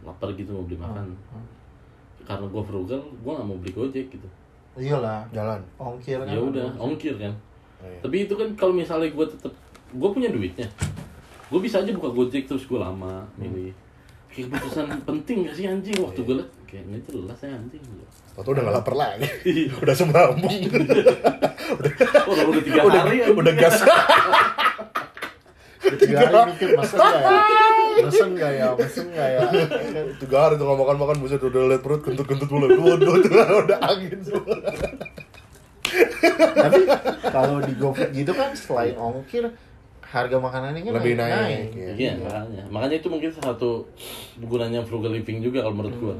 [0.00, 1.10] lapar gitu mau beli makan.
[1.10, 1.46] Hmm.
[2.28, 4.28] Karena gua frugal, gua nggak mau beli Gojek gitu.
[4.76, 6.28] Iyalah, jalan ongkir kan.
[6.28, 7.32] Ya udah, ongkir kan.
[7.80, 7.98] Oh, iya.
[7.98, 9.50] Tapi itu kan kalau misalnya gue tetap
[9.88, 10.68] gue punya duitnya,
[11.48, 13.72] gue bisa aja buka Gojek terus gue lama milih.
[14.28, 17.80] keputusan penting gak sih anjing waktu gue liat kayaknya jelas ya anjing
[18.36, 19.26] Waktu udah gak lapar lagi
[19.82, 20.62] Udah semambung oh
[21.80, 23.34] udah udah tiga Udah, hari anjing.
[23.34, 23.82] udah gas
[25.78, 26.18] tiga.
[26.26, 27.66] hari mikir mesen nggak ya?
[27.98, 28.68] Mesen nggak ya?
[28.74, 29.40] Mesen nggak ya?
[30.18, 34.18] Tiga hari tuh gak makan-makan Buset udah liat perut kentut-kentut mulai Waduh tuh udah angin
[34.22, 34.56] semua
[36.38, 36.80] tapi
[37.32, 39.48] kalau di GoFood gitu kan selain ongkir
[40.08, 41.92] harga makanannya kan Lebih naik, naik, iya.
[41.92, 42.12] Iya.
[42.16, 43.84] Makanya, makanya itu mungkin salah satu
[44.40, 46.14] gunanya frugal living juga kalau menurut gua.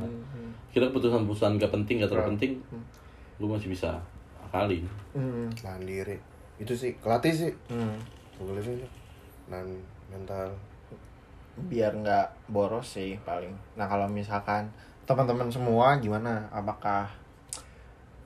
[0.68, 2.50] Kira keputusan-keputusan gak penting, gak terlalu penting,
[3.40, 3.96] gua masih bisa
[4.44, 4.84] akalin.
[5.16, 5.48] Hmm.
[5.64, 6.20] Nahan diri
[6.60, 7.52] Itu sih, kelatih sih.
[7.72, 7.96] Hmm.
[8.36, 8.84] Google living
[9.48, 9.68] Nahan
[10.12, 10.52] mental.
[11.58, 13.50] Biar nggak boros sih paling.
[13.74, 14.70] Nah kalau misalkan
[15.08, 16.46] teman-teman semua gimana?
[16.54, 17.10] Apakah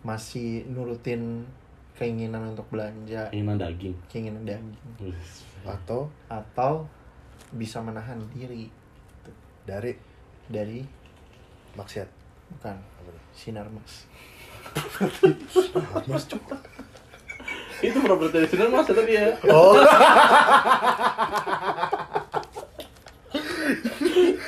[0.03, 1.47] masih nurutin
[1.97, 3.31] keinginan untuk belanja?
[3.31, 3.97] Keinginan daging.
[4.11, 5.15] keinginan daging.
[5.63, 6.11] Atau?
[6.27, 6.91] Atau
[7.55, 8.69] bisa menahan diri.
[9.63, 9.95] Dari?
[10.51, 10.83] Dari?
[11.79, 12.09] Maksiat.
[12.59, 12.77] Bukan.
[13.33, 14.05] Sinar mas.
[16.09, 16.45] Mas Cuk
[17.83, 19.27] itu properti dari sini mas tadi ya.
[19.49, 19.75] Oh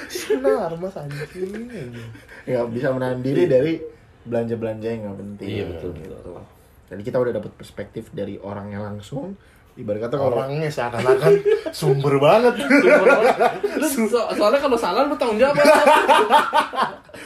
[0.07, 1.91] Sinar mas anjing
[2.45, 3.81] ya bisa menahan diri dari
[4.23, 6.15] belanja belanja yang nggak penting Iya, betul, gitu.
[6.15, 6.41] betul.
[6.87, 9.37] jadi kita udah dapat perspektif dari orangnya langsung
[9.75, 11.33] ibarat kata kalau Orangnya seakan-akan
[11.73, 12.55] sumber banget
[13.75, 15.57] Lu so- soalnya kalau salah lu tanggung jawab.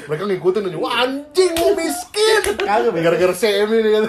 [0.08, 4.04] Mereka ngikutin aja, wah anjing lu miskin Kagak, Gara-gara CM ini kan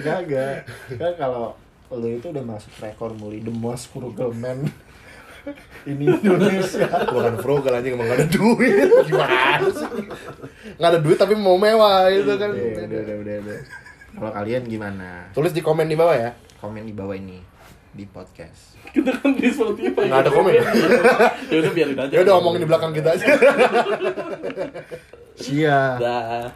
[0.00, 0.56] Kagak.
[0.98, 1.58] Kan kalau
[1.94, 4.66] lu itu udah masuk rekor muli the most frugal man
[5.84, 6.88] ini Indonesia.
[7.06, 9.88] Bukan frugal anjing emang gak ada duit Gimana sih
[10.80, 13.58] Gak ada duit tapi mau mewah gitu kan udah, udah, udah, udah.
[14.14, 15.28] Kalau kalian gimana?
[15.36, 16.32] Tulis di komen di bawah ya
[16.64, 17.53] Komen di bawah ini
[17.94, 18.74] di podcast.
[18.90, 20.10] Kita kan di Spotify.
[20.10, 20.52] Nggak ada komen.
[20.54, 22.12] ya udah biarin aja.
[22.12, 23.26] Ya udah omongin di belakang kita aja
[25.44, 25.96] Siap.
[25.98, 26.50] Dah.